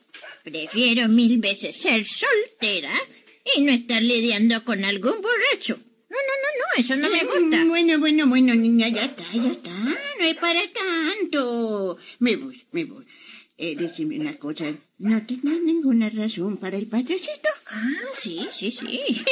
Prefiero 0.45 1.09
mil 1.09 1.39
veces 1.39 1.77
ser 1.77 2.05
soltera 2.05 2.93
y 3.57 3.63
no 3.63 3.73
estar 3.73 4.03
lidiando 4.03 4.63
con 4.65 4.85
algún 4.85 5.21
borracho. 5.21 5.77
No, 6.09 6.17
no, 6.29 6.35
no, 6.43 6.49
no, 6.61 6.83
eso 6.83 6.97
no 6.97 7.11
me 7.11 7.25
gusta. 7.25 7.65
Mm, 7.65 7.69
Bueno, 7.69 7.99
bueno, 7.99 8.27
bueno, 8.29 8.55
niña, 8.55 8.89
ya 8.89 9.05
está, 9.05 9.25
ya 9.35 9.51
está. 9.51 9.71
No 9.71 10.25
es 10.25 10.37
para 10.37 10.61
tanto. 10.73 11.99
Me 12.21 12.37
voy, 12.37 12.63
me 12.73 12.85
voy. 12.85 13.05
Eh, 13.59 13.75
decime 13.75 14.19
una 14.21 14.37
cosa. 14.37 14.67
¿No 14.99 15.25
tenés 15.25 15.63
ninguna 15.63 16.11
razón 16.11 16.59
para 16.59 16.77
el 16.77 16.87
payasito? 16.87 17.49
Ah, 17.69 18.09
sí, 18.13 18.47
sí, 18.53 18.71
sí. 18.71 19.25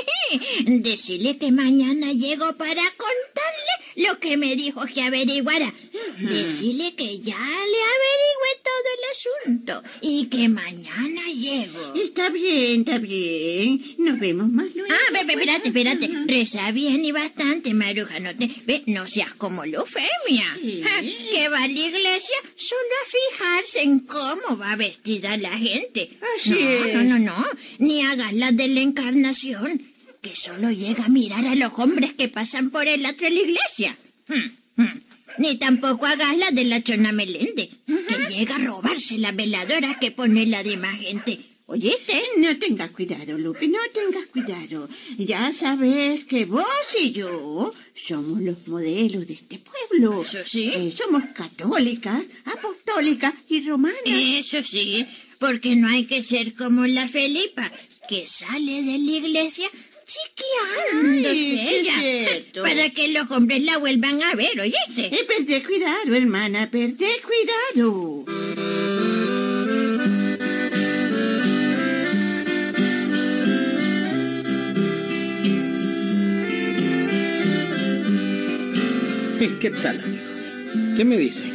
Decirle 0.66 1.36
que 1.36 1.52
mañana 1.52 2.12
llego 2.12 2.46
para 2.56 2.82
contarle 2.96 3.83
lo 3.96 4.18
que 4.18 4.36
me 4.36 4.56
dijo 4.56 4.84
que 4.86 5.02
averiguara. 5.02 5.72
Decirle 6.18 6.94
que 6.94 7.18
ya 7.20 7.38
le 7.38 7.80
averigüé 7.94 8.52
todo 8.62 8.88
el 8.94 9.04
asunto 9.10 9.82
y 10.00 10.26
que 10.26 10.48
mañana 10.48 11.22
llego. 11.32 11.94
Está 11.94 12.28
bien, 12.28 12.80
está 12.80 12.98
bien. 12.98 13.94
Nos 13.98 14.18
vemos 14.18 14.48
más 14.48 14.74
luego. 14.74 14.92
Ah, 14.92 15.12
ve, 15.12 15.24
ve, 15.24 15.32
espérate, 15.34 15.68
espérate. 15.68 16.10
Reza 16.26 16.70
bien 16.72 17.04
y 17.04 17.12
bastante, 17.12 17.74
Maruja. 17.74 18.20
No, 18.20 18.34
te, 18.36 18.50
ve, 18.64 18.82
no 18.86 19.08
seas 19.08 19.32
como 19.34 19.64
Lufemia. 19.64 20.58
Sí. 20.60 20.82
Ja, 20.84 21.00
que 21.00 21.48
va 21.48 21.62
a 21.64 21.68
la 21.68 21.78
iglesia 21.78 22.36
solo 22.56 22.80
a 23.02 23.10
fijarse 23.10 23.82
en 23.82 24.00
cómo 24.00 24.58
va 24.58 24.76
vestida 24.76 25.36
la 25.36 25.52
gente. 25.52 26.10
Así 26.36 26.50
no, 26.50 26.58
es. 26.58 26.94
no, 26.94 27.02
no, 27.04 27.18
no. 27.18 27.46
Ni 27.78 28.02
hagas 28.02 28.32
la 28.34 28.52
de 28.52 28.68
la 28.68 28.80
encarnación, 28.80 29.80
que 30.24 30.34
solo 30.34 30.70
llega 30.70 31.04
a 31.04 31.08
mirar 31.10 31.46
a 31.46 31.54
los 31.54 31.72
hombres 31.76 32.14
que 32.14 32.28
pasan 32.28 32.70
por 32.70 32.88
el 32.88 33.04
atrio 33.04 33.28
de 33.28 33.34
la 33.34 33.42
iglesia. 33.42 33.96
Hmm, 34.26 34.82
hmm. 34.82 35.00
Ni 35.36 35.56
tampoco 35.56 36.06
hagas 36.06 36.38
la 36.38 36.50
de 36.50 36.64
la 36.64 36.82
chona 36.82 37.12
Melende, 37.12 37.68
que 37.86 38.34
llega 38.34 38.56
a 38.56 38.64
robarse 38.70 39.18
la 39.18 39.32
veladora 39.32 39.98
que 40.00 40.12
pone 40.12 40.46
la 40.46 40.62
demás 40.62 40.98
gente. 40.98 41.38
¿Oíste? 41.66 42.22
No 42.38 42.56
tengas 42.56 42.90
cuidado, 42.92 43.36
Lupe, 43.36 43.68
no 43.68 43.78
tengas 43.92 44.26
cuidado. 44.26 44.88
Ya 45.18 45.52
sabes 45.52 46.24
que 46.24 46.46
vos 46.46 46.86
y 46.98 47.12
yo 47.12 47.74
somos 47.94 48.40
los 48.40 48.66
modelos 48.68 49.26
de 49.26 49.34
este 49.34 49.58
pueblo. 49.58 50.22
Eso 50.22 50.38
sí. 50.46 50.70
Eh, 50.74 50.94
somos 50.96 51.24
católicas, 51.34 52.24
apostólicas 52.46 53.34
y 53.48 53.68
romanas. 53.68 53.98
Eso 54.06 54.62
sí, 54.62 55.04
porque 55.38 55.76
no 55.76 55.88
hay 55.88 56.04
que 56.04 56.22
ser 56.22 56.54
como 56.54 56.86
la 56.86 57.08
Felipa, 57.08 57.70
que 58.08 58.26
sale 58.26 58.82
de 58.82 58.98
la 58.98 59.12
iglesia 59.12 59.68
chiqueándose 60.04 61.54
es 61.54 61.88
ella, 61.88 62.62
para 62.62 62.90
que 62.90 63.08
los 63.08 63.30
hombres 63.30 63.62
la 63.64 63.78
vuelvan 63.78 64.22
a 64.22 64.34
ver, 64.34 64.60
¿oíste? 64.60 65.06
Eh, 65.06 65.26
perdé 65.26 65.62
cuidado, 65.62 66.14
hermana, 66.14 66.70
perdé 66.70 67.08
cuidado. 67.22 68.24
¿Qué 79.60 79.70
tal, 79.70 80.00
amigo? 80.00 80.94
¿Qué 80.96 81.04
me 81.04 81.16
dicen? 81.16 81.50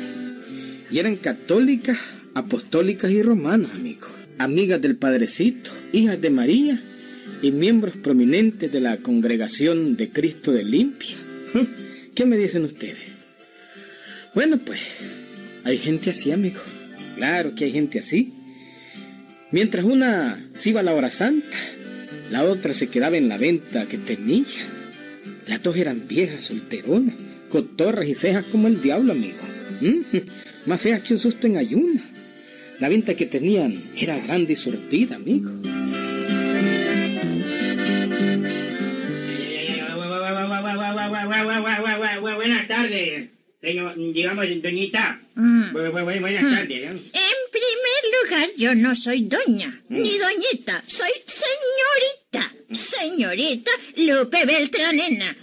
Y 0.89 0.97
eran 0.99 1.15
católicas, 1.15 1.97
apostólicas 2.33 3.11
y 3.11 3.21
romanas, 3.21 3.71
amigo. 3.71 4.07
Amigas 4.39 4.81
del 4.81 4.95
Padrecito, 4.95 5.71
hijas 5.91 6.19
de 6.19 6.29
María 6.29 6.81
y 7.41 7.51
miembros 7.51 7.97
prominentes 7.97 8.71
de 8.71 8.79
la 8.79 8.97
congregación 8.97 9.95
de 9.95 10.09
Cristo 10.09 10.51
de 10.51 10.63
Limpia. 10.63 11.15
¿Qué 12.15 12.25
me 12.25 12.37
dicen 12.37 12.65
ustedes? 12.65 12.97
Bueno, 14.35 14.57
pues, 14.57 14.79
hay 15.63 15.77
gente 15.77 16.09
así, 16.09 16.31
amigo. 16.31 16.59
Claro 17.15 17.55
que 17.55 17.65
hay 17.65 17.71
gente 17.71 17.99
así. 17.99 18.33
Mientras 19.51 19.85
una 19.85 20.49
se 20.53 20.69
iba 20.69 20.81
a 20.81 20.83
la 20.83 20.93
hora 20.93 21.11
santa, 21.11 21.57
la 22.29 22.43
otra 22.43 22.73
se 22.73 22.87
quedaba 22.87 23.17
en 23.17 23.29
la 23.29 23.37
venta 23.37 23.87
que 23.87 23.97
tenía. 23.97 24.45
Las 25.47 25.63
dos 25.63 25.75
eran 25.77 26.07
viejas, 26.07 26.45
solteronas, 26.45 27.15
cotorras 27.49 28.07
y 28.07 28.15
feas 28.15 28.45
como 28.45 28.67
el 28.67 28.81
diablo, 28.81 29.13
amigo. 29.13 29.39
¿Mm? 29.81 30.17
Más 30.67 30.81
feas 30.81 31.01
que 31.01 31.13
un 31.13 31.19
susto 31.19 31.47
en 31.47 31.57
ayuna. 31.57 32.01
La 32.79 32.89
venta 32.89 33.15
que 33.15 33.25
tenían 33.25 33.81
era 33.97 34.17
grande 34.19 34.53
y 34.53 34.55
surtida, 34.55 35.15
amigo. 35.15 35.51
Buenas 41.43 42.67
tardes, 42.67 43.29
señor, 43.61 43.95
digamos, 44.13 44.45
doñita. 44.61 45.19
Mm. 45.35 45.71
Bu- 45.73 45.91
bu- 45.91 46.05
bu- 46.05 46.19
Buenas 46.21 46.43
tardes. 46.43 46.71
¿eh? 46.71 46.89
En 46.91 48.29
lugar, 48.29 48.49
yo 48.57 48.75
no 48.75 48.95
soy 48.95 49.23
doña, 49.23 49.81
ni 49.89 50.17
doñita, 50.17 50.81
soy 50.87 51.11
señorita, 51.25 52.53
señorita 52.71 53.71
Lupe 53.97 54.45
Beltranena. 54.45 55.35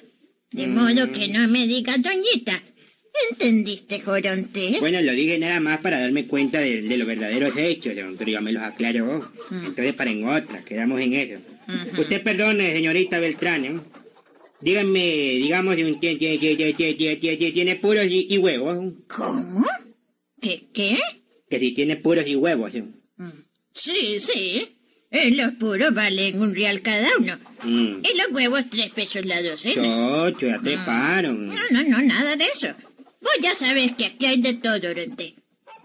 De 0.53 0.67
modo 0.67 1.13
que 1.13 1.29
no 1.29 1.47
me 1.49 1.67
digas 1.67 2.01
doñita. 2.03 2.61
¿Entendiste, 3.31 4.01
Joronte? 4.01 4.77
Bueno, 4.81 5.01
lo 5.01 5.13
dije 5.13 5.39
nada 5.39 5.59
más 5.61 5.81
para 5.81 6.01
darme 6.01 6.27
cuenta 6.27 6.59
de, 6.61 6.83
de 6.83 6.97
los 6.99 7.07
verdaderos 7.07 7.57
hechos, 7.57 7.95
pero 8.19 8.31
ya 8.31 8.41
me 8.41 8.53
los 8.53 8.63
aclaró. 8.63 9.31
Entonces, 9.51 9.95
para 9.95 10.11
en 10.11 10.27
otra, 10.29 10.63
quedamos 10.65 11.01
en 11.01 11.15
eso. 11.15 11.39
Usted 11.99 12.23
perdone, 12.23 12.73
señorita 12.73 13.19
Beltrán, 13.19 13.65
¿eh? 13.65 13.81
Díganme, 14.61 15.01
digamos, 15.01 15.77
tiene, 15.77 16.17
tiene, 16.17 16.39
tiene, 16.39 17.53
tiene 17.53 17.77
puros 17.77 18.07
y, 18.07 18.27
y, 18.31 18.39
huevos. 18.39 18.95
¿Cómo? 19.09 19.67
¿Qué? 20.41 20.69
¿Qué? 20.73 20.99
Que 21.49 21.59
si 21.59 21.73
tiene 21.73 21.97
puros 21.97 22.27
y 22.27 22.37
huevos. 22.37 22.73
Sí, 22.73 22.83
mm, 23.17 24.21
sí. 24.21 24.77
Eh, 25.11 25.31
los 25.31 25.55
puros 25.55 25.95
valen 25.95 26.41
un 26.41 26.55
real 26.55 26.81
cada 26.81 27.09
uno. 27.19 27.39
Mm. 27.63 28.05
Y 28.05 28.19
los 28.19 28.33
huevos 28.33 28.65
tres 28.71 28.91
pesos 28.93 29.25
la 29.25 29.41
docena. 29.43 29.83
Chocho, 29.83 30.47
ya 30.47 30.61
te 30.61 30.77
mm. 30.77 30.85
paro. 30.85 31.33
No, 31.33 31.55
no, 31.71 31.83
no, 31.83 32.03
nada 32.03 32.37
de 32.37 32.47
eso. 32.47 32.69
Vos 33.21 33.33
ya 33.41 33.55
sabes 33.55 33.93
que 33.97 34.07
aquí 34.07 34.27
hay 34.27 34.41
de 34.41 34.55
todo, 34.55 34.91
Orente. 34.91 35.35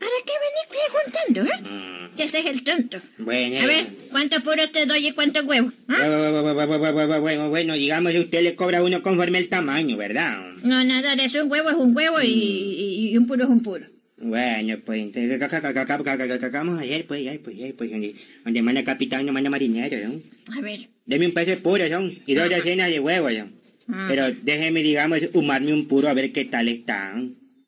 ¿Para 0.02 0.18
qué 0.26 0.34
venís 0.46 0.68
preguntando, 0.74 1.40
eh? 1.54 1.62
Mm. 1.62 2.16
Que 2.18 2.24
ese 2.24 2.40
es 2.40 2.46
el 2.48 2.64
tonto. 2.64 2.98
Bueno, 3.20 3.62
A 3.62 3.66
ver, 3.68 3.86
¿cuántos 4.10 4.42
puros 4.44 4.72
te 4.72 4.86
doy 4.86 5.08
y 5.08 5.12
cuántos 5.14 5.46
huevos? 5.46 5.72
¿Ah? 5.88 7.18
Bueno, 7.22 7.50
bueno, 7.50 7.74
digamos, 7.76 8.14
usted 8.16 8.42
le 8.44 8.56
cobra 8.56 8.84
uno 8.84 9.02
conforme 9.02 9.38
el 9.38 9.48
tamaño, 9.48 9.96
¿verdad? 9.98 10.38
No, 10.64 10.84
nada 10.84 11.16
de 11.16 11.26
eso. 11.26 11.44
Un 11.44 11.52
huevo 11.52 11.70
es 11.70 11.76
un 11.76 11.96
huevo 11.96 12.22
y, 12.22 12.28
y- 12.28 13.10
y 13.12 13.18
un 13.18 13.28
puro 13.28 13.44
es 13.46 13.50
un 13.50 13.62
puro. 13.62 13.86
Bueno, 14.18 14.78
pues 14.86 15.00
entonces, 15.02 15.40
¿qué 15.40 16.50
vamos 16.52 16.80
a 16.80 16.82
hacer? 16.84 17.06
Pues, 17.08 17.28
ay, 17.28 17.38
pues, 17.40 17.56
ay, 17.64 17.74
pues, 17.74 17.90
donde, 17.92 18.16
donde 18.44 18.62
manda 18.62 18.84
capitán 18.84 19.26
no 19.26 19.34
manda 19.34 19.50
marinero, 19.50 19.98
¿no? 20.10 20.56
A 20.58 20.62
ver. 20.62 20.80
Deme 21.06 21.26
un 21.28 21.34
peso 21.34 21.52
de 21.52 21.58
puro, 21.58 21.88
¿no? 21.90 22.12
Y 22.28 22.34
dos 22.36 22.50
docenas 22.50 22.90
de 22.90 23.00
huevos, 23.00 23.34
¿no? 23.34 23.50
Ah. 23.94 24.06
Pero 24.10 24.32
déjeme, 24.44 24.84
digamos, 24.84 25.20
humarme 25.34 25.74
un 25.74 25.88
puro 25.88 26.08
a 26.08 26.14
ver 26.14 26.32
qué 26.32 26.46
tal 26.46 26.68
está. 26.70 27.01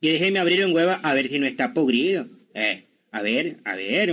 Y 0.04 0.12
déjeme 0.12 0.38
abrir 0.38 0.62
un 0.66 0.74
huevo 0.74 0.94
a 1.02 1.14
ver 1.14 1.28
si 1.28 1.38
no 1.38 1.46
está 1.46 1.72
podrido. 1.72 2.26
Eh, 2.52 2.84
a 3.10 3.22
ver, 3.22 3.56
a 3.64 3.74
ver. 3.74 4.10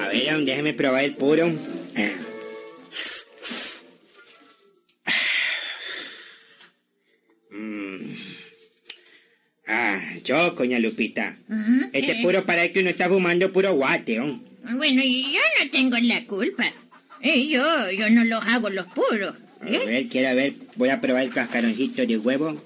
A 0.00 0.08
ver, 0.08 0.44
déjeme 0.44 0.74
probar 0.74 1.04
el 1.04 1.14
puro. 1.14 1.46
Eh. 1.94 2.27
Yo, 10.58 10.64
coña 10.64 10.78
Lupita. 10.78 11.36
Este 11.92 12.16
puro 12.22 12.44
para 12.44 12.68
que 12.68 12.80
uno 12.80 12.90
está 12.90 13.08
fumando 13.08 13.52
puro 13.52 13.74
guate, 13.74 14.16
¿no? 14.16 14.40
Bueno, 14.76 15.02
yo 15.04 15.40
no 15.64 15.70
tengo 15.70 15.96
la 15.98 16.24
culpa. 16.26 16.64
Eh, 17.22 17.46
yo, 17.48 17.90
yo 17.90 18.10
no 18.10 18.24
los 18.24 18.44
hago 18.46 18.68
los 18.70 18.86
puros. 18.88 19.36
A 19.60 19.68
¿eh? 19.68 19.86
ver, 19.86 20.06
quiero 20.08 20.34
ver. 20.36 20.52
Voy 20.76 20.88
a 20.90 21.00
probar 21.00 21.22
el 21.24 21.30
cascaroncito 21.32 22.04
de 22.06 22.18
huevo. 22.18 22.60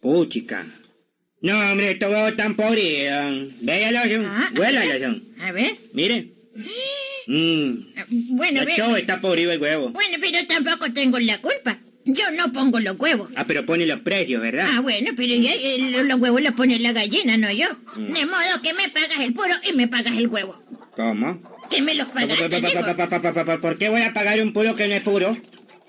Puchica. 0.00 0.66
No, 1.42 1.58
hombre, 1.70 1.92
estos 1.92 2.10
huevos 2.10 2.30
están 2.30 2.54
podridos. 2.54 3.52
Véalo, 3.60 4.00
son. 4.14 4.26
Ah, 4.26 4.50
Huélalo, 4.58 4.98
son. 5.04 5.22
A 5.42 5.52
ver. 5.52 5.76
Mire. 5.94 6.28
Mmm. 7.26 7.72
Bueno, 8.30 8.64
ve- 8.64 8.74
todo 8.76 8.96
está 8.96 9.20
podrido 9.20 9.52
el 9.52 9.60
huevo. 9.60 9.90
bueno, 9.90 10.16
pero 10.20 10.44
tampoco 10.46 10.92
tengo 10.92 11.18
la 11.20 11.38
culpa. 11.40 11.78
Yo 12.14 12.30
no 12.32 12.52
pongo 12.52 12.80
los 12.80 12.98
huevos. 12.98 13.30
Ah, 13.36 13.44
pero 13.46 13.64
pone 13.66 13.86
los 13.86 14.00
precios, 14.00 14.40
¿verdad? 14.40 14.66
Ah, 14.68 14.80
bueno, 14.80 15.10
pero 15.16 15.34
ya, 15.34 15.52
eh, 15.52 15.78
lo- 15.90 16.02
los 16.04 16.18
huevos 16.20 16.40
los 16.42 16.52
pone 16.54 16.78
la 16.78 16.92
gallina, 16.92 17.36
no 17.36 17.50
yo. 17.50 17.66
Mm. 17.96 18.12
De 18.12 18.26
modo 18.26 18.62
que 18.62 18.74
me 18.74 18.88
pagas 18.88 19.20
el 19.20 19.32
puro 19.34 19.54
y 19.68 19.72
me 19.76 19.88
pagas 19.88 20.16
el 20.16 20.28
huevo. 20.28 20.62
¿Cómo? 20.96 21.40
Que 21.70 21.82
me 21.82 21.94
los 21.94 22.08
Pa- 22.08 22.26
pa- 22.26 23.08
pagas, 23.32 23.60
¿Por 23.60 23.78
qué 23.78 23.88
voy 23.88 24.02
a 24.02 24.12
pagar 24.12 24.40
un 24.42 24.52
puro 24.52 24.74
que 24.76 24.88
no 24.88 24.94
es 24.94 25.02
puro? 25.02 25.36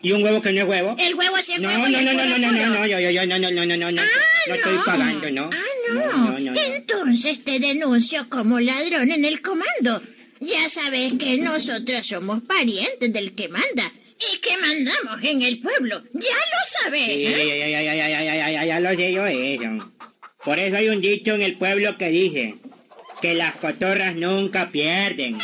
¿Y 0.04 0.12
un 0.14 0.24
huevo 0.24 0.42
que 0.42 0.52
no 0.54 0.62
es 0.62 0.68
huevo? 0.68 0.96
El 1.00 1.14
huevo 1.16 1.38
sí 1.42 1.54
es 1.54 1.60
No, 1.60 1.70
huevo 1.70 1.88
no, 1.90 2.02
no, 2.02 2.14
no, 2.14 2.26
no, 2.26 2.38
no, 2.38 2.52
no, 2.52 2.70
no, 2.80 2.88
yo, 2.88 3.00
yo, 3.00 3.10
yo, 3.12 3.26
no, 3.28 3.38
no, 3.40 3.52
no, 3.52 3.66
no, 3.66 3.78
no, 3.78 3.92
no. 3.92 4.02
Ah, 4.02 4.06
No 4.48 4.56
estoy 4.56 4.78
pagando, 4.86 5.32
¿no? 5.32 5.50
Ah, 5.54 5.94
no. 5.94 6.02
No, 6.02 6.40
no, 6.40 6.52
no. 6.52 6.60
Entonces 6.60 7.44
te 7.44 7.60
denuncio 7.60 8.28
como 8.30 8.60
ladrón 8.60 9.12
en 9.12 9.26
el 9.26 9.42
comando. 9.42 10.02
Ya 10.40 10.68
sabes 10.70 11.14
que 11.20 11.38
nosotros 11.38 12.06
somos 12.08 12.42
parientes 12.42 13.14
del 13.14 13.34
que 13.36 13.48
manda 13.50 13.92
y 14.22 14.38
que 14.38 14.58
mandamos 14.58 15.24
en 15.24 15.42
el 15.42 15.60
pueblo. 15.60 16.04
Ya 16.14 16.20
lo 16.20 16.82
sabes. 16.82 17.02
¿eh? 17.08 17.72
Ya, 17.72 17.96
ya, 17.96 17.96
ya, 17.96 18.50
ya, 18.52 18.66
ya, 18.66 18.80
lo 18.80 18.96
sé 18.96 19.14
yo 19.14 19.26
eh, 19.26 19.56
eso. 19.56 19.92
Por 20.44 20.60
eso 20.60 20.76
hay 20.76 20.90
un 20.90 21.02
dicho 21.02 21.34
en 21.34 21.42
el 21.42 21.58
pueblo 21.58 21.98
que 21.98 22.10
dice 22.10 22.56
que 23.22 23.34
las 23.34 23.56
cotorras 23.56 24.16
nunca 24.16 24.70
pierden. 24.70 25.38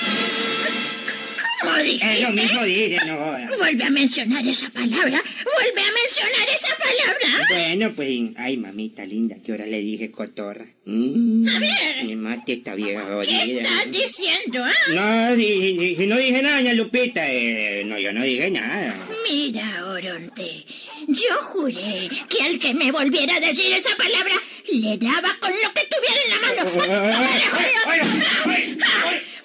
¿Cómo 1.61 1.77
dijiste? 1.77 2.13
Es 2.13 2.21
lo 2.21 2.29
mismo 2.31 2.63
dice, 2.63 2.97
no. 3.07 3.17
Vuelve 3.57 3.83
a 3.83 3.89
mencionar 3.89 4.45
esa 4.47 4.69
palabra. 4.69 5.21
Vuelve 5.43 5.81
a 5.81 5.91
mencionar 5.93 6.47
esa 6.55 6.75
palabra. 6.77 7.47
Bueno, 7.53 7.91
pues, 7.95 8.09
ay, 8.37 8.57
mamita 8.57 9.05
linda, 9.05 9.35
¿qué 9.43 9.53
hora 9.53 9.65
le 9.65 9.79
dije 9.79 10.11
cotorra? 10.11 10.65
Mm, 10.85 11.47
A 11.47 11.59
ver. 11.59 12.03
Mi 12.05 12.15
mate 12.15 12.53
está 12.53 12.75
vieja 12.75 13.01
¿Qué 13.05 13.07
jodida. 13.35 13.61
estás 13.61 13.91
diciendo, 13.91 14.63
ah? 14.63 14.71
No, 14.93 15.35
si 15.35 16.05
no 16.07 16.17
dije 16.17 16.41
nada, 16.41 16.57
doña 16.57 16.73
Lupita, 16.73 17.29
eh, 17.31 17.83
no, 17.85 17.97
yo 17.99 18.13
no 18.13 18.23
dije 18.23 18.49
nada. 18.51 18.95
Mira, 19.29 19.85
Oronte, 19.85 20.63
yo 21.07 21.35
juré 21.51 22.09
que 22.29 22.43
al 22.43 22.59
que 22.59 22.73
me 22.73 22.91
volviera 22.91 23.35
a 23.35 23.39
decir 23.39 23.71
esa 23.73 23.95
palabra, 23.97 24.35
le 24.71 24.97
daba 24.97 25.35
con 25.39 25.51
lo 25.51 25.73
que 25.73 25.87
tuviera 25.89 26.21
en 26.23 26.29
la 26.31 26.39
mano. 26.47 27.77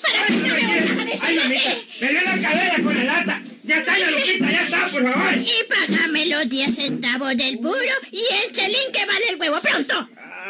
Para 0.02 0.26
si 0.28 0.36
no 0.36 0.54
me 0.54 0.66
vuelvas 0.66 0.98
a 0.98 1.04
decir 1.04 1.40
así. 1.40 1.86
me 2.00 2.08
dio 2.08 2.20
la 2.22 2.40
cadera 2.40 2.82
con 2.82 2.94
la 2.94 3.04
lata. 3.04 3.42
Ya 3.64 3.78
está, 3.78 3.92
doña 3.92 4.10
Lupita, 4.10 4.50
ya 4.50 4.62
está, 4.64 4.88
por 4.88 5.12
favor. 5.12 5.34
Y 5.36 5.52
págame 5.68 6.26
los 6.26 6.48
10 6.48 6.74
centavos 6.74 7.36
del 7.36 7.58
puro 7.58 7.94
y 8.10 8.22
el 8.44 8.52
chelín 8.52 8.92
que 8.92 9.06
vale 9.06 9.28
el 9.30 9.36
huevo 9.40 9.60
pronto. 9.60 10.08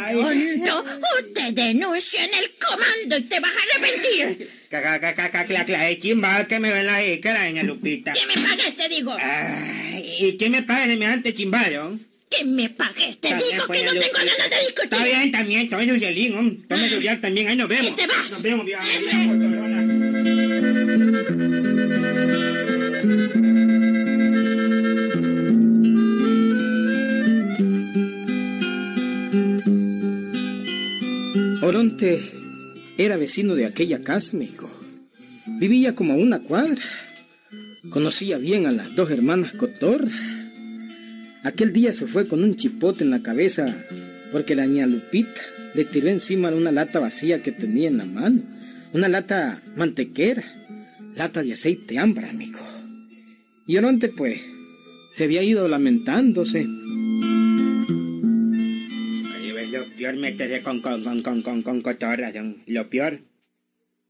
Pronto, 0.09 0.85
o 0.85 1.25
te 1.35 1.53
denuncio 1.53 2.19
en 2.19 2.31
el 2.35 2.51
comando 2.59 3.19
y 3.19 3.23
te 3.23 3.41
vas 3.41 3.53
a 3.53 3.77
arrepentir. 3.77 4.51
Clac, 4.71 5.83
es 5.83 5.99
chimbal 5.99 6.47
que 6.47 6.59
me 6.59 6.71
ven 6.71 6.87
la 6.87 7.03
jícara, 7.03 7.45
doña 7.45 7.63
Lupita. 7.63 8.13
Que 8.15 8.27
me 8.27 8.35
pagues, 8.35 8.75
te 8.77 8.89
digo. 8.89 9.15
Ay, 9.21 10.17
¿Y 10.21 10.37
qué 10.39 10.49
me 10.49 10.63
paga 10.63 10.87
semejante 10.87 11.35
chimbalo? 11.35 11.99
Que 12.35 12.45
me 12.47 12.71
pagues, 12.71 13.21
te 13.21 13.29
bien, 13.29 13.41
digo 13.41 13.65
pues, 13.67 13.79
que 13.79 13.85
no 13.85 13.93
doña 13.93 14.07
tengo 14.07 14.19
ganas 14.19 14.51
de 14.51 14.57
discutir. 14.61 14.85
Está 14.85 15.05
bien, 15.05 15.31
también, 15.33 15.69
tome 15.69 15.87
su 15.87 15.97
hielín, 15.97 16.35
hombre. 16.39 16.65
Tome 16.67 16.89
su 16.89 17.01
hiel 17.01 17.21
también, 17.21 17.49
ahí 17.49 17.57
nos 17.57 17.69
vemos. 17.69 17.89
Y 17.89 17.91
te 17.93 18.07
vas. 18.07 18.31
Nos 18.31 18.43
vemos, 18.43 18.67
cotorrona. 18.67 19.83
Oronte 31.63 32.23
era 32.97 33.17
vecino 33.17 33.55
de 33.55 33.67
aquella 33.67 34.03
casa, 34.03 34.31
amigo. 34.33 34.71
Vivía 35.47 35.95
como 35.95 36.15
a 36.15 36.17
una 36.17 36.41
cuadra. 36.41 36.83
Conocía 37.91 38.39
bien 38.39 38.67
a 38.67 38.73
las 38.73 38.97
dos 38.97 39.11
hermanas 39.11 39.53
Cotorra. 39.53 40.09
Aquel 41.45 41.73
día 41.73 41.93
se 41.93 42.07
fue 42.07 42.29
con 42.29 42.45
un 42.45 42.57
chipote 42.57 43.03
en 43.03 43.11
la 43.11 43.23
cabeza 43.23 43.77
porque 44.31 44.55
la 44.55 44.65
niña 44.65 44.87
Lupita 44.87 45.41
le 45.75 45.85
tiró 45.85 46.09
encima 46.09 46.51
una 46.51 46.71
lata 46.71 47.01
vacía 47.01 47.43
que 47.43 47.51
tenía 47.51 47.89
en 47.89 47.99
la 47.99 48.05
mano. 48.05 48.43
Una 48.93 49.09
lata 49.09 49.61
mantequera. 49.77 50.45
Lata 51.17 51.43
de 51.43 51.53
aceite 51.53 51.99
ámbar, 51.99 52.27
amigo. 52.27 52.61
Y 53.67 53.77
Oronte, 53.77 54.09
pues, 54.09 54.41
se 55.13 55.25
había 55.25 55.43
ido 55.43 55.67
lamentándose. 55.69 56.67
Lo 59.73 59.87
peor 59.97 60.17
meterse 60.17 60.63
con, 60.63 60.83
con, 60.83 61.03
con, 61.03 61.23
con, 61.23 61.43
con, 61.43 61.63
con 61.63 61.81
cotorras, 61.81 62.35
son 62.35 62.59
lo 62.67 62.91
peor. 62.91 63.21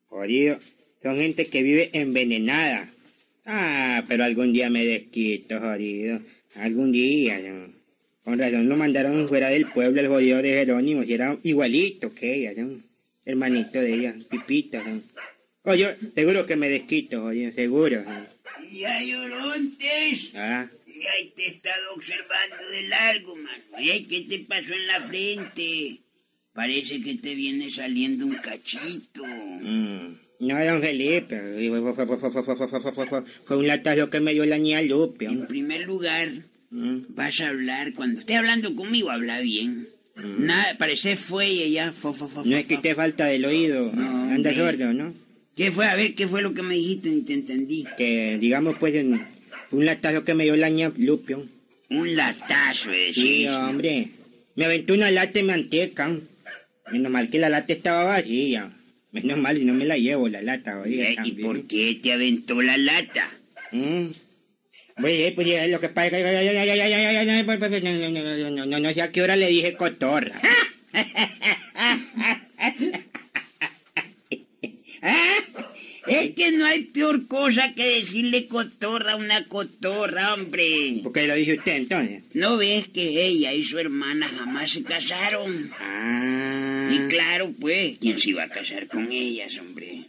Jodido. 0.07 0.59
Son 1.03 1.17
gente 1.17 1.47
que 1.47 1.63
vive 1.63 1.91
envenenada. 1.93 2.91
Ah, 3.47 4.05
pero 4.09 4.25
algún 4.25 4.53
día 4.53 4.71
me 4.71 4.85
desquito, 4.85 5.61
jodido. 5.61 6.21
Algún 6.57 6.93
día, 6.93 7.41
son. 7.41 7.75
Con 8.25 8.39
razón 8.39 8.69
lo 8.69 8.77
mandaron 8.77 9.29
fuera 9.29 9.49
del 9.49 9.67
pueblo 9.67 10.01
el 10.01 10.09
jodido 10.09 10.43
de 10.43 10.53
Jerónimo, 10.55 11.03
y 11.03 11.13
era 11.13 11.37
igualito 11.43 12.15
que 12.15 12.35
ella, 12.35 12.55
son. 12.55 12.85
Hermanito 13.25 13.81
de 13.81 13.95
ella, 13.95 14.15
pipita, 14.31 14.83
son. 14.83 15.03
Oye, 15.65 15.95
seguro 16.15 16.45
que 16.47 16.57
me 16.57 16.69
desquito, 16.69 17.25
oye, 17.25 17.53
seguro. 17.53 18.05
son. 18.05 18.27
Y 18.71 18.85
hay 18.85 19.15
orontes. 19.15 20.31
Ah, 20.35 20.69
Ay, 21.15 21.33
te 21.35 21.45
he 21.45 21.49
estado 21.49 21.95
observando 21.95 22.69
de 22.71 22.83
largo, 22.89 23.35
mano. 23.35 23.63
¿qué 23.79 24.27
te 24.29 24.39
pasó 24.41 24.73
en 24.75 24.87
la 24.87 25.01
frente? 25.01 25.99
Parece 26.55 27.01
que 27.01 27.15
te 27.17 27.35
viene 27.35 27.71
saliendo 27.71 28.27
un 28.27 28.35
cachito. 28.35 29.25
Mm. 29.25 30.17
No, 30.41 30.65
don 30.65 30.83
Felipe, 30.83 31.41
fue 33.45 33.57
un 33.57 33.67
latazo 33.67 34.11
que 34.11 34.21
me 34.21 34.35
dio 34.35 34.45
la 34.45 34.59
niña 34.59 34.83
Lupe. 34.83 35.27
En 35.27 35.47
primer 35.47 35.83
lugar, 35.83 36.29
mm. 36.71 36.99
vas 37.11 37.41
a 37.41 37.49
hablar, 37.49 37.95
cuando 37.95 38.21
estés 38.21 38.37
hablando 38.37 38.75
conmigo, 38.75 39.11
habla 39.11 39.41
bien. 39.41 39.89
Mm. 40.17 40.45
Nada, 40.45 40.77
parece 40.79 41.17
fue 41.17 41.49
y 41.49 41.73
ya, 41.73 41.95
No 42.45 42.57
es 42.57 42.67
que 42.67 42.77
te 42.79 42.95
falta 42.95 43.27
del 43.27 43.45
oído, 43.45 43.91
anda 43.93 44.53
sordo, 44.53 44.93
¿no? 44.93 45.15
¿Qué 45.57 45.71
fue? 45.71 45.87
A 45.87 45.95
ver, 45.95 46.15
¿qué 46.15 46.27
fue 46.27 46.43
lo 46.43 46.55
que 46.55 46.63
me 46.63 46.75
dijiste? 46.75 47.11
Ni 47.11 47.23
te 47.23 47.35
entendí. 47.35 47.85
Que, 47.97 48.39
digamos, 48.39 48.77
pues, 48.79 48.95
un 49.71 49.85
latazo 49.85 50.25
que 50.25 50.35
me 50.35 50.45
dio 50.45 50.57
la 50.57 50.69
niña 50.69 50.93
Lupe. 50.97 51.37
Un 51.91 52.17
latazo, 52.17 52.91
decís. 52.91 53.15
Sí, 53.15 53.49
hombre. 53.49 54.09
Me 54.57 54.65
aventó 54.65 54.95
una 54.95 55.11
lata 55.11 55.33
de 55.33 55.43
manteca. 55.45 56.19
Menos 56.91 57.13
mal 57.13 57.31
que 57.31 57.39
la 57.39 57.49
lata 57.49 57.73
estaba 57.73 58.05
vacía. 58.05 58.71
Menos 59.13 59.39
mal 59.39 59.57
si 59.57 59.65
no 59.65 59.75
me 59.75 59.85
la 59.85 59.97
llevo 59.97 60.29
la 60.29 60.43
lata. 60.43 60.81
oiga, 60.81 61.11
¿Y 61.11 61.15
también. 61.15 61.41
por 61.41 61.67
qué 61.67 61.99
te 62.03 62.13
aventó 62.13 62.61
la 62.63 62.77
lata? 62.77 63.31
Mm. 63.73 64.07
Pues, 65.01 65.15
eh, 65.15 65.33
pues 65.35 65.49
eh, 65.49 65.69
lo 65.69 65.81
que 65.81 65.89
pasa 65.89 66.19
no, 66.19 66.31
no, 66.33 68.11
no, 68.11 68.51
no, 68.51 68.67
no, 68.67 68.79
no 68.81 68.93
sé 68.93 69.03
a 69.03 69.11
qué 69.11 69.23
hora 69.23 69.37
le 69.37 69.49
dije 69.49 69.75
cotorra. 69.75 70.41
Es 76.07 76.33
que 76.33 76.53
no 76.53 76.65
hay 76.67 76.83
peor 76.85 77.27
cosa 77.29 77.73
que 77.75 78.01
decirle 78.01 78.47
cotorra 78.49 79.13
a 79.13 79.17
una 79.17 79.45
cotorra, 79.47 80.35
hombre. 80.35 81.01
¿Por 81.03 81.13
qué 81.13 81.27
lo 81.29 81.35
dice 81.35 81.55
usted 81.59 81.77
entonces? 81.77 82.23
¿No 82.35 82.57
ves 82.57 82.89
que 82.89 83.25
ella 83.25 83.53
y 83.53 83.63
su 83.65 83.79
hermana 83.79 84.27
jamás 84.29 84.71
se 84.71 84.83
casaron? 84.83 85.71
Ah. 85.81 86.91
Y 86.93 87.09
claro, 87.09 87.53
pues, 87.61 87.99
¿quién 88.01 88.19
se 88.19 88.31
iba 88.31 88.43
a 88.43 88.49
casar 88.49 88.89
con 88.89 89.11
ellas, 89.13 89.57
hombre? 89.59 90.05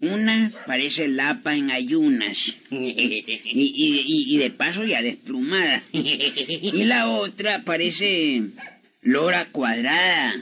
Una 0.00 0.52
parece 0.66 1.08
lapa 1.08 1.54
en 1.54 1.70
ayunas. 1.70 2.54
Y, 2.70 2.76
y- 2.76 4.04
y- 4.06 4.34
y 4.34 4.38
de 4.38 4.50
paso 4.50 4.84
ya 4.84 5.00
desplumada. 5.00 5.82
Y 5.92 6.84
la 6.84 7.08
otra 7.08 7.62
parece 7.62 8.42
lora 9.04 9.46
cuadrada. 9.52 10.34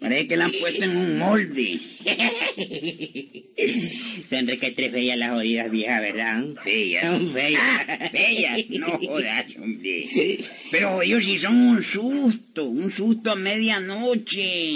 Parece 0.00 0.28
que 0.28 0.36
la 0.36 0.44
han 0.44 0.52
puesto 0.52 0.84
en 0.84 0.96
un 0.96 1.18
molde. 1.18 1.80
Son 4.28 4.46
requetres 4.46 4.92
bellas 4.92 5.18
las 5.18 5.30
jodidas 5.30 5.70
viejas, 5.70 6.00
¿verdad? 6.00 6.44
Bellas. 6.64 7.04
Son 7.04 7.32
bellas. 7.32 7.62
Ah, 7.88 8.10
bellas. 8.12 8.70
No 8.70 8.86
jodas, 8.98 9.46
hombre. 9.56 10.06
Pero 10.70 11.02
ellos 11.02 11.24
sí 11.24 11.38
son 11.38 11.56
un 11.56 11.84
susto. 11.84 12.64
Un 12.64 12.90
susto 12.90 13.30
a 13.32 13.36
medianoche. 13.36 14.74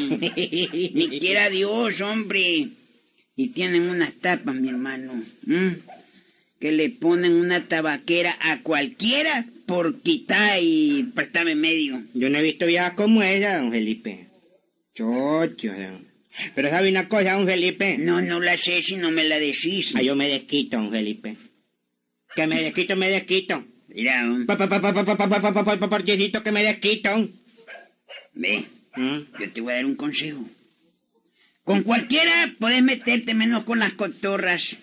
Ni 0.95 1.19
quiera 1.19 1.51
Dios, 1.51 2.01
hombre. 2.01 2.69
Y 3.35 3.49
tienen 3.49 3.83
unas 3.89 4.15
tapas, 4.15 4.55
mi 4.55 4.69
hermano. 4.69 5.23
Que 6.61 6.73
le 6.73 6.89
ponen 6.91 7.33
una 7.33 7.65
tabaquera 7.65 8.37
a 8.41 8.61
cualquiera 8.63 9.45
por 9.67 10.01
quitar 10.01 10.59
y 10.61 11.11
prestarme 11.15 11.55
medio. 11.55 12.03
Yo 12.15 12.31
no 12.31 12.39
he 12.39 12.43
visto 12.43 12.67
viejas 12.67 12.95
como 12.95 13.23
esa, 13.23 13.59
don 13.59 13.71
Felipe. 13.71 14.29
Chocho, 14.95 15.73
don. 15.73 16.07
Pero 16.55 16.71
sabe 16.71 16.91
una 16.91 17.09
cosa, 17.09 17.33
don 17.33 17.47
Felipe. 17.47 17.99
No, 17.99 18.21
no 18.21 18.41
la 18.41 18.57
sé 18.57 18.83
si 18.83 18.97
no 18.97 19.11
me 19.11 19.25
la 19.25 19.39
decís. 19.39 19.93
Ah, 19.95 20.03
yo 20.03 20.17
me 20.17 20.29
desquito, 20.29 20.77
don 20.77 20.91
Felipe. 20.91 21.37
Que 22.35 22.47
me 22.47 22.63
desquito, 22.63 22.97
me 22.97 23.09
desquito. 23.11 23.65
Mira, 23.89 24.21
¿m? 24.21 24.45
Pa, 24.45 24.59
pa, 24.59 24.69
pa, 24.69 24.81
pa, 24.81 24.93
pa, 24.93 25.05
pa, 25.05 25.17
pa, 25.17 25.41
pa, 25.41 25.79
pa, 25.79 25.89
pa, 25.89 26.03
que 26.05 26.53
me 26.53 26.63
desquito. 26.63 27.11
ve. 28.35 28.65
¿Mm? 28.97 29.19
Yo 29.41 29.51
te 29.53 29.61
voy 29.61 29.73
a 29.73 29.77
dar 29.77 29.87
un 29.87 29.97
consejo. 29.97 30.49
Con 31.65 31.83
cualquiera 31.83 32.53
puedes 32.59 32.83
meterte 32.83 33.35
menos 33.35 33.65
con 33.65 33.79
las 33.79 33.93
cotorras. 33.93 34.77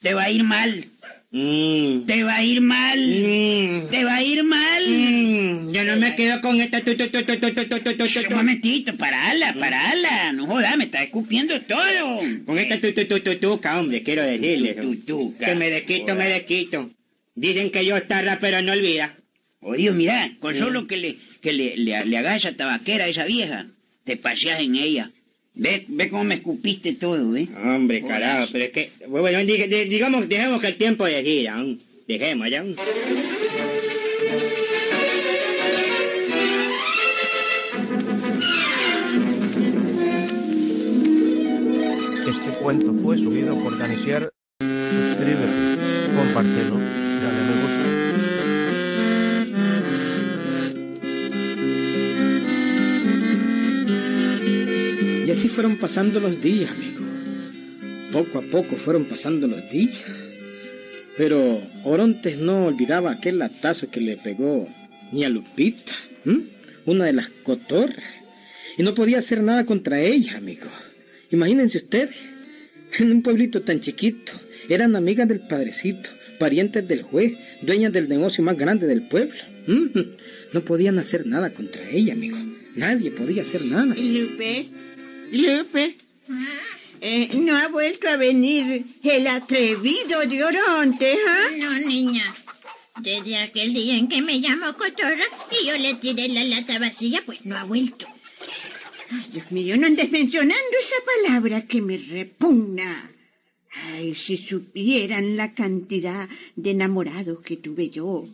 Te 0.00 0.14
va 0.14 0.24
a 0.24 0.30
ir 0.30 0.44
mal. 0.44 0.84
Mm. 1.32 2.04
Te 2.04 2.24
va 2.24 2.36
a 2.36 2.44
ir 2.44 2.60
mal. 2.60 2.98
Mm. 2.98 3.88
Te 3.88 4.04
va 4.04 4.16
a 4.16 4.22
ir 4.22 4.44
mal. 4.44 4.82
Mm. 4.86 5.72
Yo 5.72 5.84
no 5.84 5.96
me 5.96 6.14
quedo 6.14 6.40
con 6.42 6.60
esta. 6.60 6.82
Un 6.84 8.36
momentito, 8.36 8.94
parala, 8.96 9.54
parala. 9.58 10.32
No 10.34 10.46
jodas, 10.46 10.76
me 10.76 10.84
está 10.84 11.02
escupiendo 11.02 11.58
todo. 11.62 12.20
Con 12.44 12.58
esta 12.58 12.78
tutututuca, 12.78 13.80
hombre, 13.80 14.02
quiero 14.02 14.22
decirle. 14.22 14.74
Tutuca. 14.74 15.46
Que 15.46 15.54
me 15.54 15.70
desquito, 15.70 16.14
me 16.14 16.28
desquito. 16.28 16.90
Dicen 17.34 17.70
que 17.70 17.86
yo 17.86 18.02
tarda, 18.02 18.38
pero 18.38 18.60
no 18.60 18.72
olvida. 18.72 19.14
Oh 19.60 19.74
Dios, 19.74 19.96
mira, 19.96 20.30
con 20.40 20.54
solo 20.54 20.86
que 20.86 20.98
le, 20.98 21.16
que 21.40 21.52
le, 21.52 21.76
le, 21.76 22.04
le 22.04 22.18
a 22.18 22.36
esa 22.36 22.54
tabaquera 22.54 23.04
a 23.04 23.08
esa 23.08 23.24
vieja, 23.24 23.64
te 24.04 24.16
paseas 24.16 24.60
en 24.60 24.74
ella. 24.74 25.08
Ve, 25.54 25.84
ve 25.88 26.08
cómo 26.08 26.24
me 26.24 26.36
escupiste 26.36 26.94
todo, 26.94 27.36
¿eh? 27.36 27.46
Hombre, 27.62 28.02
carajo, 28.02 28.48
pero 28.52 28.64
es 28.64 28.70
que, 28.72 28.90
bueno, 29.08 29.38
di- 29.40 29.66
di- 29.66 29.84
digamos, 29.84 30.28
dejemos 30.28 30.60
que 30.60 30.68
el 30.68 30.76
tiempo 30.76 31.04
decida, 31.04 31.56
¿no? 31.56 31.76
dejemos 32.08 32.48
ya. 32.50 32.64
Este 42.26 42.50
cuento 42.62 42.92
fue 43.02 43.16
subido 43.18 43.54
por 43.56 43.76
Danisier. 43.78 44.30
Suscríbete, 44.60 45.78
compártelo, 46.16 46.78
dale 46.78 47.42
me 47.42 47.62
gusta. 47.62 48.01
Así 55.42 55.48
fueron 55.48 55.76
pasando 55.76 56.20
los 56.20 56.40
días, 56.40 56.70
amigo. 56.70 57.04
Poco 58.12 58.38
a 58.38 58.42
poco 58.42 58.76
fueron 58.76 59.06
pasando 59.06 59.48
los 59.48 59.68
días. 59.72 60.04
Pero 61.16 61.60
Orontes 61.82 62.38
no 62.38 62.66
olvidaba 62.66 63.10
aquel 63.10 63.40
latazo 63.40 63.90
que 63.90 64.00
le 64.00 64.16
pegó 64.16 64.68
ni 65.10 65.24
a 65.24 65.28
Lupita, 65.28 65.94
una 66.86 67.06
de 67.06 67.12
las 67.12 67.28
cotorras. 67.42 68.04
Y 68.78 68.84
no 68.84 68.94
podía 68.94 69.18
hacer 69.18 69.42
nada 69.42 69.66
contra 69.66 70.00
ella, 70.00 70.36
amigo. 70.36 70.68
Imagínense 71.32 71.78
ustedes, 71.78 72.14
en 73.00 73.10
un 73.10 73.22
pueblito 73.22 73.62
tan 73.62 73.80
chiquito, 73.80 74.34
eran 74.68 74.94
amigas 74.94 75.26
del 75.26 75.40
padrecito, 75.40 76.08
parientes 76.38 76.86
del 76.86 77.02
juez, 77.02 77.32
dueñas 77.62 77.92
del 77.92 78.08
negocio 78.08 78.44
más 78.44 78.56
grande 78.56 78.86
del 78.86 79.02
pueblo. 79.02 79.40
No 80.52 80.60
podían 80.60 81.00
hacer 81.00 81.26
nada 81.26 81.50
contra 81.50 81.90
ella, 81.90 82.12
amigo. 82.12 82.36
Nadie 82.76 83.10
podía 83.10 83.42
hacer 83.42 83.64
nada. 83.66 83.94
Lupe, 83.94 84.68
Lupe, 85.32 85.96
eh, 87.00 87.30
no 87.34 87.56
ha 87.56 87.68
vuelto 87.68 88.08
a 88.08 88.16
venir 88.16 88.84
el 89.02 89.26
atrevido 89.26 90.20
de 90.26 90.44
Oronte, 90.44 91.16
¿ah? 91.26 91.48
No, 91.56 91.72
niña. 91.80 92.22
Desde 93.00 93.38
aquel 93.38 93.72
día 93.72 93.96
en 93.96 94.08
que 94.08 94.20
me 94.20 94.40
llamó 94.40 94.76
Cotorra 94.76 95.24
y 95.50 95.66
yo 95.66 95.78
le 95.78 95.94
tiré 95.94 96.28
la 96.28 96.44
lata 96.44 96.78
vacía, 96.78 97.22
pues 97.24 97.46
no 97.46 97.56
ha 97.56 97.64
vuelto. 97.64 98.06
Ay, 99.10 99.24
Dios 99.32 99.50
mío, 99.50 99.76
no 99.78 99.86
andes 99.86 100.10
mencionando 100.10 100.76
esa 100.78 100.96
palabra 101.24 101.66
que 101.66 101.80
me 101.80 101.96
repugna. 101.96 103.10
Ay, 103.72 104.14
si 104.14 104.36
supieran 104.36 105.36
la 105.36 105.54
cantidad 105.54 106.28
de 106.56 106.70
enamorados 106.72 107.40
que 107.40 107.56
tuve 107.56 107.88
yo. 107.88 108.28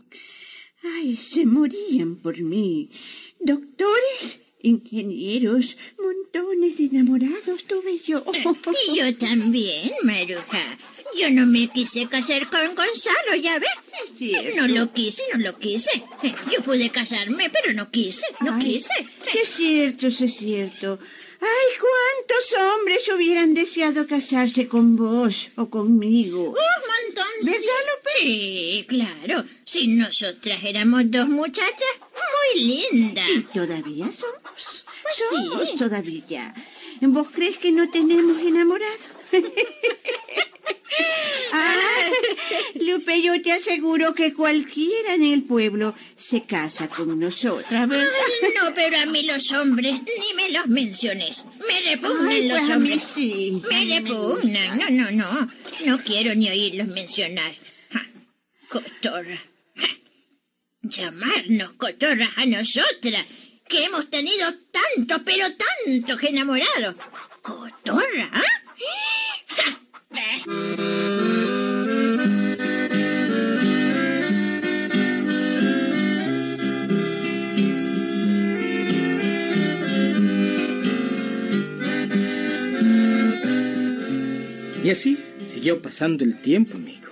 Ay, 0.82 1.14
se 1.14 1.46
morían 1.46 2.16
por 2.16 2.40
mí. 2.40 2.90
Doctores, 3.38 4.42
ingenieros, 4.62 5.76
de 6.60 6.84
enamorados 6.84 7.64
tuve 7.64 7.96
yo. 7.98 8.22
Y 8.88 8.98
yo 8.98 9.16
también, 9.16 9.92
Maruja. 10.02 10.78
Yo 11.16 11.30
no 11.30 11.46
me 11.46 11.68
quise 11.68 12.06
casar 12.08 12.48
con 12.50 12.74
Gonzalo, 12.74 13.34
ya 13.40 13.58
ves. 13.58 14.54
No 14.56 14.68
lo 14.68 14.92
quise, 14.92 15.22
no 15.32 15.40
lo 15.40 15.58
quise. 15.58 15.90
Yo 16.52 16.62
pude 16.62 16.90
casarme, 16.90 17.50
pero 17.50 17.72
no 17.72 17.90
quise, 17.90 18.26
no 18.40 18.54
Ay, 18.54 18.62
quise. 18.62 18.92
sí 19.32 19.38
Es 19.42 19.48
cierto, 19.48 20.10
sí 20.10 20.24
es 20.24 20.36
cierto. 20.36 20.98
Ay, 21.40 21.78
cuántos 21.80 22.52
hombres 22.60 23.08
hubieran 23.14 23.54
deseado 23.54 24.06
casarse 24.06 24.66
con 24.68 24.96
vos 24.96 25.48
o 25.56 25.70
conmigo. 25.70 26.40
Un 26.42 26.50
montón. 26.50 27.24
¿Verdad, 27.42 27.82
Lupe? 27.88 28.20
Sí, 28.20 28.86
claro. 28.88 29.44
Si 29.64 29.86
nosotras 29.86 30.58
éramos 30.64 31.10
dos 31.10 31.28
muchachas 31.28 31.94
muy 32.54 32.62
lindas. 32.64 33.28
Y 33.30 33.42
todavía 33.42 34.10
somos. 34.12 34.84
Pues 35.54 35.70
sí. 35.70 35.76
todavía. 35.76 36.54
¿Vos 37.00 37.28
crees 37.32 37.58
que 37.58 37.70
no 37.70 37.88
tenemos 37.90 38.40
enamorado? 38.42 38.92
ah, 41.52 42.10
Lupe, 42.80 43.22
yo 43.22 43.40
te 43.42 43.52
aseguro 43.52 44.14
que 44.14 44.34
cualquiera 44.34 45.14
en 45.14 45.24
el 45.24 45.42
pueblo 45.44 45.94
se 46.16 46.42
casa 46.42 46.88
con 46.88 47.18
nosotras, 47.20 47.88
¿verdad? 47.88 48.08
Ay, 48.42 48.50
no, 48.60 48.74
pero 48.74 48.98
a 48.98 49.06
mí 49.06 49.22
los 49.22 49.52
hombres 49.52 49.94
ni 49.94 50.36
me 50.36 50.50
los 50.50 50.66
menciones. 50.66 51.44
Me 51.66 51.90
repugnan 51.90 52.28
Ay, 52.28 52.48
los 52.48 52.58
pues 52.60 52.70
hombres. 52.70 53.02
sí. 53.02 53.62
Me 53.70 53.98
repugnan. 54.00 54.78
No, 54.78 54.90
no, 54.90 55.10
no. 55.12 55.50
No 55.84 56.02
quiero 56.04 56.34
ni 56.34 56.48
oírlos 56.48 56.88
mencionar. 56.88 57.52
Ja. 57.90 58.06
Cotorra. 58.68 59.40
Ja. 59.76 59.88
Llamarnos 60.82 61.72
cotorras 61.74 62.30
a 62.36 62.46
nosotras, 62.46 63.24
que 63.68 63.84
hemos 63.84 64.08
tenido 64.10 64.46
tanto, 64.70 65.22
pero 65.24 65.46
tantos 65.50 66.22
enamorados. 66.22 66.96
¿Cotorra? 67.42 68.30
ah? 68.32 68.42
Y 84.84 84.90
así 84.90 85.18
siguió 85.44 85.82
pasando 85.82 86.24
el 86.24 86.40
tiempo, 86.40 86.76
amigo. 86.76 87.08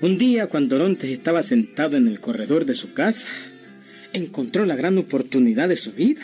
Un 0.00 0.16
día, 0.16 0.46
cuando 0.46 0.76
Orontes 0.76 1.10
estaba 1.10 1.42
sentado 1.42 1.98
en 1.98 2.08
el 2.08 2.20
corredor 2.20 2.64
de 2.64 2.74
su 2.74 2.94
casa, 2.94 3.28
encontró 4.12 4.64
la 4.64 4.76
gran 4.76 4.98
oportunidad 4.98 5.68
de 5.68 5.76
su 5.76 5.92
vida. 5.92 6.20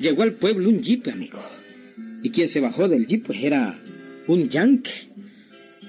Llegó 0.00 0.22
al 0.22 0.32
pueblo 0.32 0.68
un 0.68 0.80
jeep, 0.80 1.08
amigo. 1.08 1.40
Y 2.22 2.30
quien 2.30 2.48
se 2.48 2.60
bajó 2.60 2.88
del 2.88 3.06
jeep, 3.06 3.26
pues 3.26 3.42
era 3.42 3.78
un 4.26 4.48
yankee. 4.48 5.08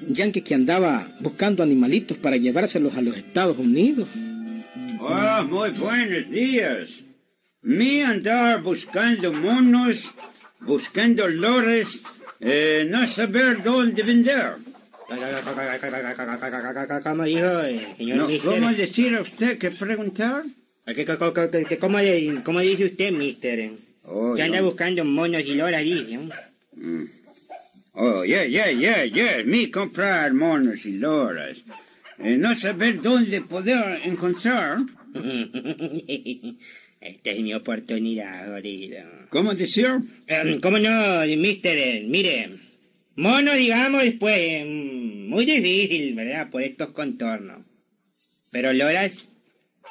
Un 0.07 0.16
yankee 0.16 0.41
que 0.41 0.55
andaba 0.55 1.07
buscando 1.20 1.64
animalitos 1.64 2.18
para 2.18 2.38
llevárselos 2.38 2.95
a 2.95 3.01
los 3.01 3.18
Estados 3.18 3.57
Unidos. 3.57 4.10
Oh, 4.99 5.43
muy 5.45 5.70
buenos 5.72 6.30
días. 6.30 7.03
Me 7.62 8.03
andar 8.03 8.62
buscando 8.64 9.34
monos, 9.34 10.12
buscando 10.62 11.28
lores, 11.28 12.01
eh, 12.39 12.88
no 12.89 13.05
saber 13.05 13.62
dónde 13.62 14.03
vender. 14.03 14.55
¿Cómo 17.03 17.24
dijo, 17.24 17.62
eh, 17.64 17.88
señor 17.97 18.18
No, 18.18 18.28
mister? 18.28 18.45
¿Cómo 18.51 18.72
decir 18.74 19.16
a 19.16 19.22
usted 19.22 19.57
que 19.57 19.72
preguntar? 19.72 20.43
¿Qué- 20.86 20.93
qué- 20.95 21.05
qué- 21.05 21.49
qué- 21.51 21.66
qué- 21.70 21.78
¿Cómo, 21.78 21.97
cómo 22.43 22.60
dice 22.60 22.86
usted, 22.86 23.12
mister? 23.12 23.72
Oh, 24.05 24.34
que 24.36 24.43
anda 24.43 24.60
yo- 24.60 24.66
buscando 24.66 25.03
monos 25.05 25.43
y 25.47 25.55
loras, 25.55 25.84
dice. 25.84 26.18
¿no? 26.18 26.30
Oh, 27.93 28.24
yeah, 28.24 28.45
yeah, 28.45 28.72
yeah, 28.72 29.03
yeah. 29.05 29.43
Me 29.45 29.70
comprar 29.72 30.34
monos 30.34 30.86
y 30.86 30.97
loras. 30.97 31.57
Eh, 32.20 32.38
no 32.38 32.53
saber 32.55 33.01
dónde 33.01 33.41
poder 33.41 33.99
encontrar. 34.03 34.78
Esta 37.01 37.30
es 37.32 37.39
mi 37.39 37.53
oportunidad, 37.53 38.47
jodido. 38.49 38.99
¿Cómo 39.30 39.53
decir? 39.53 39.88
Em, 40.28 40.60
¿Cómo 40.60 40.78
no, 40.80 41.26
mister? 41.38 42.03
Mire, 42.05 42.49
mono, 43.16 43.53
digamos, 43.53 44.03
después, 44.03 44.36
em, 44.38 44.99
muy 45.30 45.45
difícil, 45.45 46.13
¿verdad? 46.15 46.49
Por 46.49 46.61
estos 46.63 46.89
contornos. 46.89 47.65
Pero 48.51 48.73
loras, 48.73 49.27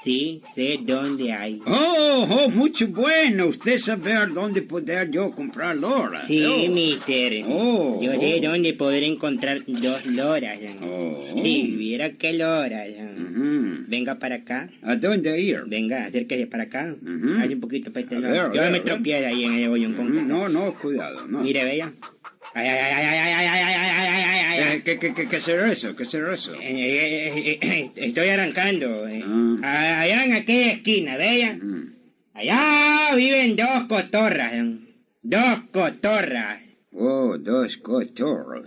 sí, 0.02 0.42
sé 0.54 0.78
dónde 0.82 1.32
hay. 1.32 1.60
Oh, 1.64 2.26
oh, 2.28 2.50
mucho 2.50 2.88
bueno. 2.88 3.46
Usted 3.46 3.78
saber 3.78 4.32
dónde 4.32 4.62
poder 4.62 5.10
yo 5.10 5.30
comprar 5.30 5.76
loras. 5.76 6.26
Sí, 6.26 6.44
Oh. 6.44 6.70
mister. 6.72 7.44
Oh, 7.46 8.00
Yo 8.02 8.12
sé 8.18 8.40
oh. 8.40 8.50
dónde 8.50 8.74
poder 8.74 9.04
encontrar 9.04 9.62
dos 9.66 10.04
loras. 10.06 10.58
Oh. 10.82 11.40
Sí, 11.42 11.74
viera 11.76 12.10
qué 12.12 12.32
loras. 12.32 12.88
Venga 13.90 14.16
para 14.16 14.34
acá. 14.36 14.68
¿A 14.82 14.96
dónde 14.96 15.40
ir? 15.40 15.62
Venga, 15.66 16.04
acérquese 16.04 16.46
para 16.46 16.64
acá. 16.64 16.94
Ujú. 17.00 17.38
Hay 17.40 17.54
un 17.54 17.60
poquito 17.60 17.90
para 17.92 18.02
este 18.04 18.18
lado. 18.20 18.34
ver, 18.34 18.44
Yo 18.54 18.60
ver, 18.60 18.72
me 18.72 18.80
tropié 18.80 19.14
ahí 19.24 19.44
en 19.44 19.54
el 19.54 19.68
hoyo. 19.70 19.88
Ujú, 19.88 20.02
No, 20.02 20.48
no, 20.48 20.74
cuidado. 20.78 21.26
No. 21.26 21.40
Mire, 21.42 21.64
vea. 21.64 21.92
Ay, 22.54 22.66
ay, 22.68 22.80
ay, 22.80 23.04
ay, 23.04 23.18
ay, 23.18 23.34
ay, 23.34 23.44
ay, 23.44 23.44
ay, 23.44 23.78
ay, 23.78 24.08
ay, 24.08 24.24
ay, 24.24 24.40
ay, 24.48 24.60
ay. 24.70 24.76
Eh, 24.78 24.82
¿Qué, 24.84 24.98
qué, 24.98 25.14
qué, 25.14 25.28
qué 25.28 25.40
será 25.40 25.70
eso? 25.70 25.94
¿Qué 25.94 26.04
será 26.04 26.32
eso? 26.34 26.54
Eh, 26.54 26.58
eh, 26.62 27.38
eh, 27.52 27.58
eh, 27.62 27.92
Estoy 27.96 28.28
arrancando. 28.28 29.06
eh. 29.06 29.22
Ah. 29.62 30.00
Allá 30.00 30.24
en 30.24 30.32
aquella 30.34 30.72
esquina, 30.72 31.16
vea. 31.16 31.54
Mm. 31.54 31.94
Allá 32.34 33.14
viven 33.14 33.54
dos 33.56 33.84
cotorras. 33.88 34.52
eh. 34.54 34.78
Dos 35.22 35.60
cotorras. 35.72 36.62
Oh, 36.92 37.36
dos 37.38 37.76
cotorros. 37.76 38.66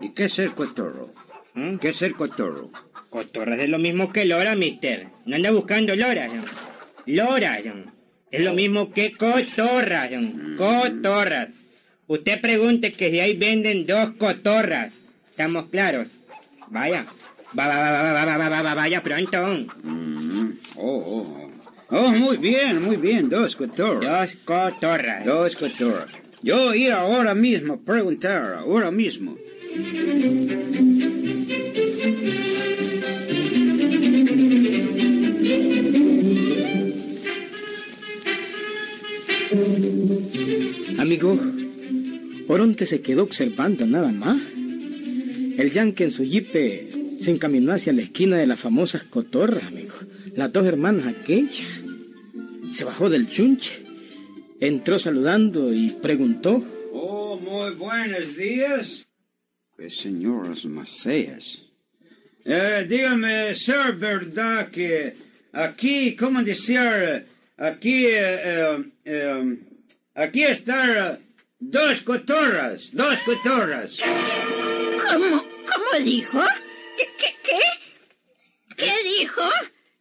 ¿Y 0.00 0.14
qué 0.14 0.24
es 0.26 0.38
el 0.38 0.52
cotorro? 0.54 1.12
¿Mm? 1.54 1.76
¿Qué 1.78 1.88
es 1.88 2.02
el 2.02 2.14
cotorro? 2.14 2.70
Cotorras 3.10 3.58
es 3.58 3.68
lo 3.68 3.78
mismo 3.78 4.12
que 4.12 4.24
lora, 4.24 4.54
mister. 4.54 5.08
No 5.26 5.36
anda 5.36 5.50
buscando 5.50 5.96
loras. 5.96 6.32
eh. 6.32 6.40
Loras. 7.06 7.66
eh. 7.66 7.84
Es 8.30 8.44
lo 8.44 8.54
mismo 8.54 8.92
que 8.92 9.12
cotorras. 9.12 10.12
eh. 10.12 10.32
Cotorras. 10.56 11.48
Usted 12.08 12.40
pregunte 12.40 12.90
que 12.90 13.10
si 13.10 13.20
ahí 13.20 13.36
venden 13.36 13.84
dos 13.84 14.12
cotorras. 14.18 14.92
¿Estamos 15.30 15.66
claros? 15.66 16.06
Vaya. 16.68 17.04
Va, 17.56 17.68
va, 17.68 17.80
va, 17.80 18.24
va, 18.24 18.24
va, 18.24 18.48
va, 18.48 18.62
va, 18.62 18.74
vaya 18.74 19.02
pronto. 19.02 19.46
Mm. 19.82 20.52
Oh, 20.76 21.02
oh, 21.06 21.50
oh, 21.90 22.08
muy 22.08 22.38
bien, 22.38 22.82
muy 22.82 22.96
bien. 22.96 23.28
Dos 23.28 23.54
cotorras. 23.56 24.32
Dos 24.32 24.40
cotorras. 24.44 25.24
Dos 25.26 25.54
cotorras. 25.54 26.08
Yo 26.42 26.74
ir 26.74 26.92
ahora 26.92 27.34
mismo, 27.34 27.78
preguntar, 27.80 28.54
ahora 28.54 28.90
mismo. 28.90 29.36
Amigo, 40.98 41.38
Oronte 42.48 42.86
se 42.86 43.00
quedó 43.02 43.22
observando 43.22 43.86
nada 43.86 44.10
más. 44.10 44.40
El 44.56 45.70
yankee 45.70 46.04
en 46.04 46.10
su 46.10 46.24
jipe 46.24 46.88
se 47.20 47.30
encaminó 47.30 47.72
hacia 47.72 47.92
la 47.92 48.02
esquina 48.02 48.36
de 48.36 48.46
las 48.46 48.58
famosas 48.58 49.04
cotorras, 49.04 49.64
amigo. 49.64 49.94
Las 50.34 50.52
dos 50.52 50.66
hermanas 50.66 51.06
aquellas. 51.06 51.66
Se 52.72 52.84
bajó 52.84 53.10
del 53.10 53.28
chunche, 53.28 53.82
entró 54.60 54.98
saludando 54.98 55.72
y 55.74 55.90
preguntó. 55.90 56.64
Oh, 56.92 57.38
muy 57.38 57.74
buenos 57.74 58.36
días. 58.36 59.06
Qué 59.76 59.90
señoras 59.90 60.66
feas. 60.86 61.62
Eh, 62.44 62.86
dígame, 62.88 63.54
ser 63.54 63.94
verdad 63.96 64.68
que 64.70 65.14
aquí, 65.52 66.16
¿cómo 66.16 66.42
decir? 66.42 66.78
Aquí, 67.58 68.06
eh, 68.06 68.40
eh, 68.44 68.84
eh, 69.04 69.58
aquí 70.14 70.44
están 70.44 71.18
dos 71.58 72.00
cotorras, 72.02 72.90
dos 72.92 73.18
cotorras. 73.20 73.98
¿Cómo? 74.00 75.44
¿Cómo 75.66 76.04
dijo? 76.04 76.44
¿Qué, 76.96 77.08
qué, 77.18 77.34
qué? 77.44 77.60
¿Qué 78.76 79.02
dijo? 79.04 79.42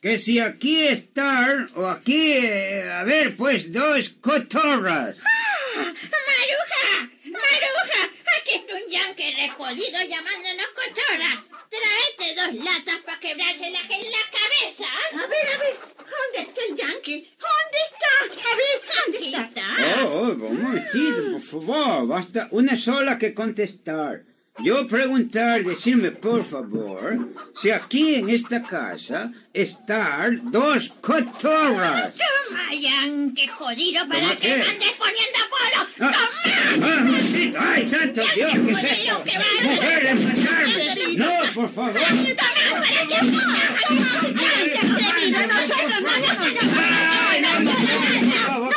Que 0.01 0.19
si 0.19 0.39
aquí 0.39 0.83
están, 0.87 1.69
o 1.75 1.87
aquí, 1.87 2.33
eh, 2.33 2.89
a 2.91 3.03
ver, 3.03 3.35
pues, 3.35 3.71
dos 3.71 4.09
cotorras. 4.21 5.17
¡Maruja! 5.75 7.09
¡Maruja! 7.25 8.11
Aquí 8.39 8.55
está 8.55 8.75
un 8.75 8.91
yankee 8.91 9.31
rejodido 9.35 9.99
llamándonos 10.07 10.67
cochora. 10.75 11.43
Tráete 11.69 12.35
dos 12.41 12.63
latas 12.63 12.97
para 13.05 13.19
quebrárselas 13.19 13.83
en 13.89 14.11
la 14.11 14.23
cabeza. 14.31 14.85
A 15.13 15.27
ver, 15.27 15.47
a 15.53 15.57
ver, 15.59 15.77
¿dónde 15.97 16.49
está 16.49 16.61
el 16.69 16.75
yankee? 16.75 17.29
¿Dónde 17.47 17.79
está? 17.85 18.13
A 18.51 18.55
ver, 18.55 18.77
¿dónde 18.95 19.37
está? 19.47 20.03
Oh, 20.03 20.07
oh, 20.07 20.29
un 20.29 20.61
momentito, 20.63 21.31
por 21.33 21.41
favor. 21.41 22.07
Basta 22.07 22.47
una 22.51 22.77
sola 22.77 23.17
que 23.17 23.33
contestar. 23.33 24.23
Yo 24.59 24.87
preguntar, 24.87 25.63
decirme 25.63 26.09
por 26.11 26.43
favor, 26.43 27.29
si 27.53 27.69
aquí 27.69 28.15
en 28.15 28.29
esta 28.31 28.63
casa 28.63 29.31
están 29.53 30.49
dos 30.51 30.89
cotorras. 30.99 32.11
Toma, 32.15 32.73
yankee 32.73 33.47
jodido, 33.49 34.07
para 34.07 34.21
¿Toma 34.21 34.35
que 34.37 34.47
qué? 34.47 34.55
me 34.57 34.63
andes 34.63 34.91
poniendo 34.93 35.39
polo. 35.51 35.87
Ah, 35.99 36.11
¡Toma! 36.11 36.87
ah, 36.91 37.03
momentito. 37.03 37.57
¡Ay, 37.61 37.87
santo 37.87 38.21
Dios! 38.33 38.51
¿Qué 38.51 38.71
es 38.71 38.83
esto? 38.83 39.23
que 39.25 39.37
va. 39.37 39.45
¡Mujeres, 39.63 40.21
matarme! 40.23 41.13
¡No, 41.17 41.36
¡Por 41.57 41.69
favor! 41.69 41.93
¡Ay, 41.97 42.35
también 42.35 42.37
para 42.71 43.01
el 43.01 43.07
tiempo! 43.07 43.39
¡Ay, 44.45 45.31
nosotros 45.31 45.89
no 45.89 46.01
nos 46.01 46.11
vayamos! 46.11 46.45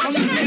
¡No 0.02 0.12
se 0.12 0.20
nos 0.24 0.40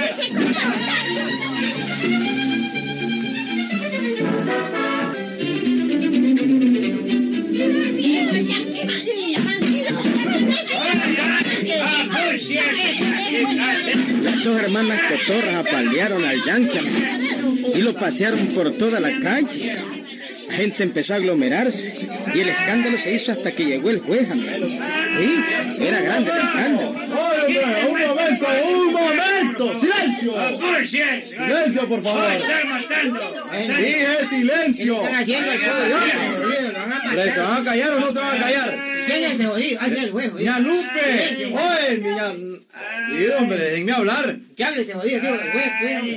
Las 14.23 14.43
dos 14.43 14.59
hermanas 14.59 14.99
cotorras 15.03 15.55
apalearon 15.55 16.25
al 16.25 16.43
Yankee 16.43 16.79
y 17.75 17.81
lo 17.84 17.93
pasearon 17.93 18.47
por 18.47 18.71
toda 18.71 18.99
la 18.99 19.19
calle. 19.19 19.77
La 20.47 20.53
gente 20.55 20.81
empezó 20.81 21.13
a 21.13 21.17
aglomerarse 21.17 22.12
y 22.34 22.39
el 22.39 22.49
escándalo 22.49 22.97
se 22.97 23.13
hizo 23.15 23.32
hasta 23.32 23.51
que 23.51 23.65
llegó 23.65 23.89
el 23.89 23.99
juez, 23.99 24.30
amigo. 24.32 24.67
Sí, 24.67 25.43
era 25.80 26.01
grande 26.01 26.32
el 26.32 26.38
escándalo. 26.38 26.89
Oye, 27.45 27.61
un 27.88 28.01
momento, 28.01 28.47
un 28.67 28.93
momento. 28.93 29.80
¡Silencio! 29.80 30.34
¡Silencio, 30.88 31.89
por 31.89 32.03
favor! 32.03 32.26
¡Dije 33.51 34.26
silencio! 34.30 35.01
¿Qué 35.01 35.05
están 35.05 35.15
haciendo 35.15 35.51
el 35.51 35.59
matar? 36.74 37.34
¿Se 37.34 37.39
van 37.39 37.61
a 37.61 37.63
callar 37.63 37.91
o 37.91 37.99
no 37.99 38.11
se 38.11 38.19
van 38.19 38.36
a 38.36 38.43
callar? 38.43 38.92
¿Quién 39.06 39.24
es 39.24 39.34
ese 39.34 39.45
jodido? 39.45 39.82
Hace 39.82 39.99
el 39.99 40.14
huevo. 40.14 40.38
¡Niña 40.38 40.60
Lupe! 40.60 41.54
¡Oye! 41.54 42.62
Sí, 43.10 43.26
hombre, 43.38 43.58
déjenme 43.58 43.91
hablar. 43.91 44.38
Que 44.56 44.64
hable 44.64 44.82
ese 44.82 44.93
jodido, 44.93 45.20
tío. 45.20 45.32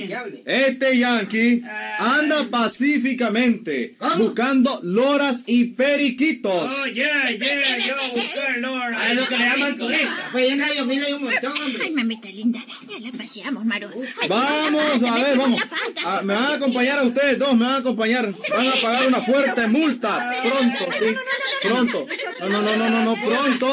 Que 0.07 0.14
hable. 0.14 0.43
Este 0.47 0.99
yankee 0.99 1.62
anda 1.99 2.45
pacíficamente 2.51 3.97
buscando 4.18 4.80
loras 4.82 5.45
y 5.47 5.64
periquitos. 5.66 6.70
Oh, 6.70 6.87
ya, 6.87 7.30
ya, 7.30 7.78
yo 7.87 7.95
buscar 8.14 8.59
Lora. 8.59 9.01
A 9.01 9.14
lo 9.14 9.26
que 9.26 9.37
le 9.37 9.45
llaman 9.45 9.78
turista. 9.78 10.28
Pues 10.32 10.53
en 10.53 10.61
Radio 10.61 10.87
Mil 10.87 11.05
hay 11.05 11.12
un 11.12 11.24
montón, 11.24 11.53
hombre. 11.53 11.82
Ay, 11.84 11.91
mamita 11.91 12.28
linda, 12.28 12.64
ya 12.89 12.99
la 12.99 13.18
paseamos, 13.18 13.64
Maru. 13.64 13.89
Ay, 14.20 14.28
Vamos 14.28 15.03
a 15.03 15.14
ver, 15.14 15.39
vamos. 15.39 15.62
Ah, 16.05 16.20
me 16.22 16.34
van 16.34 16.45
a 16.45 16.55
acompañar 16.55 16.99
a 16.99 17.03
ustedes 17.03 17.39
dos, 17.39 17.55
me 17.55 17.64
van 17.64 17.74
a 17.74 17.78
acompañar. 17.78 18.34
Van 18.51 18.66
a 18.66 18.72
pagar 18.82 19.07
una 19.07 19.20
fuerte 19.20 19.66
multa. 19.68 20.37
Pronto, 20.43 20.93
sí. 20.99 21.14
Pronto. 21.62 22.07
No, 22.41 22.49
no, 22.49 22.62
no, 22.62 22.75
no, 22.76 22.90
no, 22.90 23.04
no, 23.04 23.14
pronto. 23.14 23.66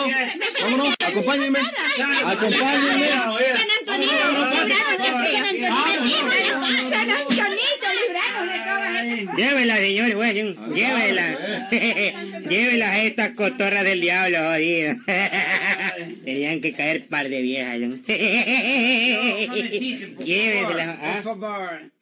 Vámonos, 0.62 0.96
acompáñenme. 1.06 1.60
Acompáñenme. 2.26 3.08
San 3.08 3.70
Antonito, 3.80 4.16
San 6.90 7.10
Antonito, 7.10 7.88
de 7.88 9.34
Llévela, 9.38 9.78
señor 9.78 10.14
juez, 10.14 10.34
llévela. 10.74 11.70
llévela 12.50 12.92
a 12.92 13.04
estas 13.04 13.32
cotorras 13.32 13.84
del 13.84 14.02
diablo, 14.02 14.38
jodido. 14.40 14.96
Tenían 16.26 16.62
que 16.62 16.74
caer 16.74 17.08
par 17.08 17.30
de 17.30 17.42
viejas. 17.42 17.80
¿no? 17.80 17.96
Llévesela. 20.24 21.00
Por 21.00 21.10
¿ah? 21.10 21.22
favor, 21.24 21.93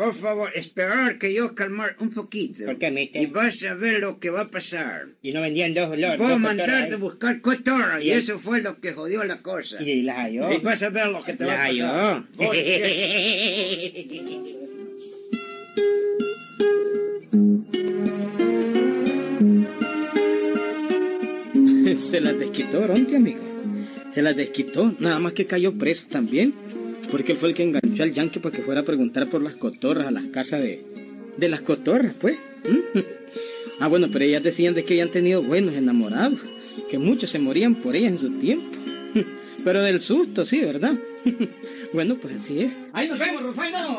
por 0.00 0.14
favor, 0.14 0.48
esperar 0.54 1.18
que 1.18 1.34
yo 1.34 1.54
calmar 1.54 1.94
un 2.00 2.08
poquito. 2.08 2.64
¿Por 2.64 2.78
qué, 2.78 2.90
mister? 2.90 3.20
Y 3.20 3.26
vas 3.26 3.62
a 3.64 3.74
ver 3.74 4.00
lo 4.00 4.18
que 4.18 4.30
va 4.30 4.40
a 4.40 4.46
pasar. 4.46 5.08
Y 5.20 5.32
no 5.32 5.42
vendían 5.42 5.74
dos 5.74 5.90
olores. 5.90 6.16
Puedo 6.16 6.30
dos 6.30 6.40
mandarte 6.40 6.72
a 6.72 6.76
cotorras 6.78 7.00
buscar 7.00 7.40
cotorra 7.42 8.02
y 8.02 8.06
Y 8.08 8.12
eso 8.12 8.38
fue 8.38 8.62
lo 8.62 8.80
que 8.80 8.94
jodió 8.94 9.22
la 9.24 9.42
cosa. 9.42 9.76
Y 9.82 10.00
las 10.00 10.16
halló. 10.16 10.50
Y 10.52 10.56
vas 10.60 10.82
a 10.82 10.88
ver 10.88 11.08
lo 11.08 11.22
que 11.22 11.34
te 11.34 11.44
va 11.44 11.52
Las 11.52 11.60
a 11.60 11.64
halló. 11.64 11.86
pasar. 11.86 12.24
Voy, 12.38 12.56
Se 21.98 22.22
las 22.22 22.38
desquitó, 22.38 22.86
Ronti, 22.86 23.16
amigo. 23.16 23.40
Se 24.14 24.22
las 24.22 24.34
desquitó. 24.34 24.94
Nada 24.98 25.18
más 25.18 25.34
que 25.34 25.44
cayó 25.44 25.74
preso 25.76 26.06
también. 26.08 26.54
Porque 27.10 27.32
él 27.32 27.38
fue 27.38 27.48
el 27.50 27.54
que 27.54 27.62
enganchó 27.62 28.02
al 28.02 28.12
yankee 28.12 28.38
para 28.38 28.56
que 28.56 28.62
fuera 28.62 28.80
a 28.82 28.84
preguntar 28.84 29.28
por 29.28 29.42
las 29.42 29.54
cotorras 29.54 30.06
a 30.06 30.10
las 30.10 30.26
casas 30.26 30.62
de, 30.62 30.82
de 31.36 31.48
las 31.48 31.62
cotorras, 31.62 32.14
pues. 32.20 32.38
¿Mm? 32.68 32.98
Ah, 33.82 33.88
bueno, 33.88 34.08
pero 34.12 34.26
ellas 34.26 34.42
decían 34.42 34.74
de 34.74 34.84
que 34.84 34.92
habían 34.92 35.08
tenido 35.08 35.40
buenos 35.42 35.74
enamorados. 35.74 36.38
Que 36.90 36.98
muchos 36.98 37.30
se 37.30 37.38
morían 37.38 37.74
por 37.76 37.96
ellas 37.96 38.12
en 38.12 38.18
su 38.18 38.38
tiempo. 38.38 38.66
Pero 39.64 39.82
del 39.82 40.00
susto, 40.00 40.44
sí, 40.44 40.60
¿verdad? 40.60 40.98
Bueno, 41.92 42.16
pues 42.20 42.36
así 42.36 42.60
es. 42.60 42.72
Ahí 42.92 43.08
nos 43.08 43.18
vemos, 43.18 43.42
Rufaino. 43.42 43.98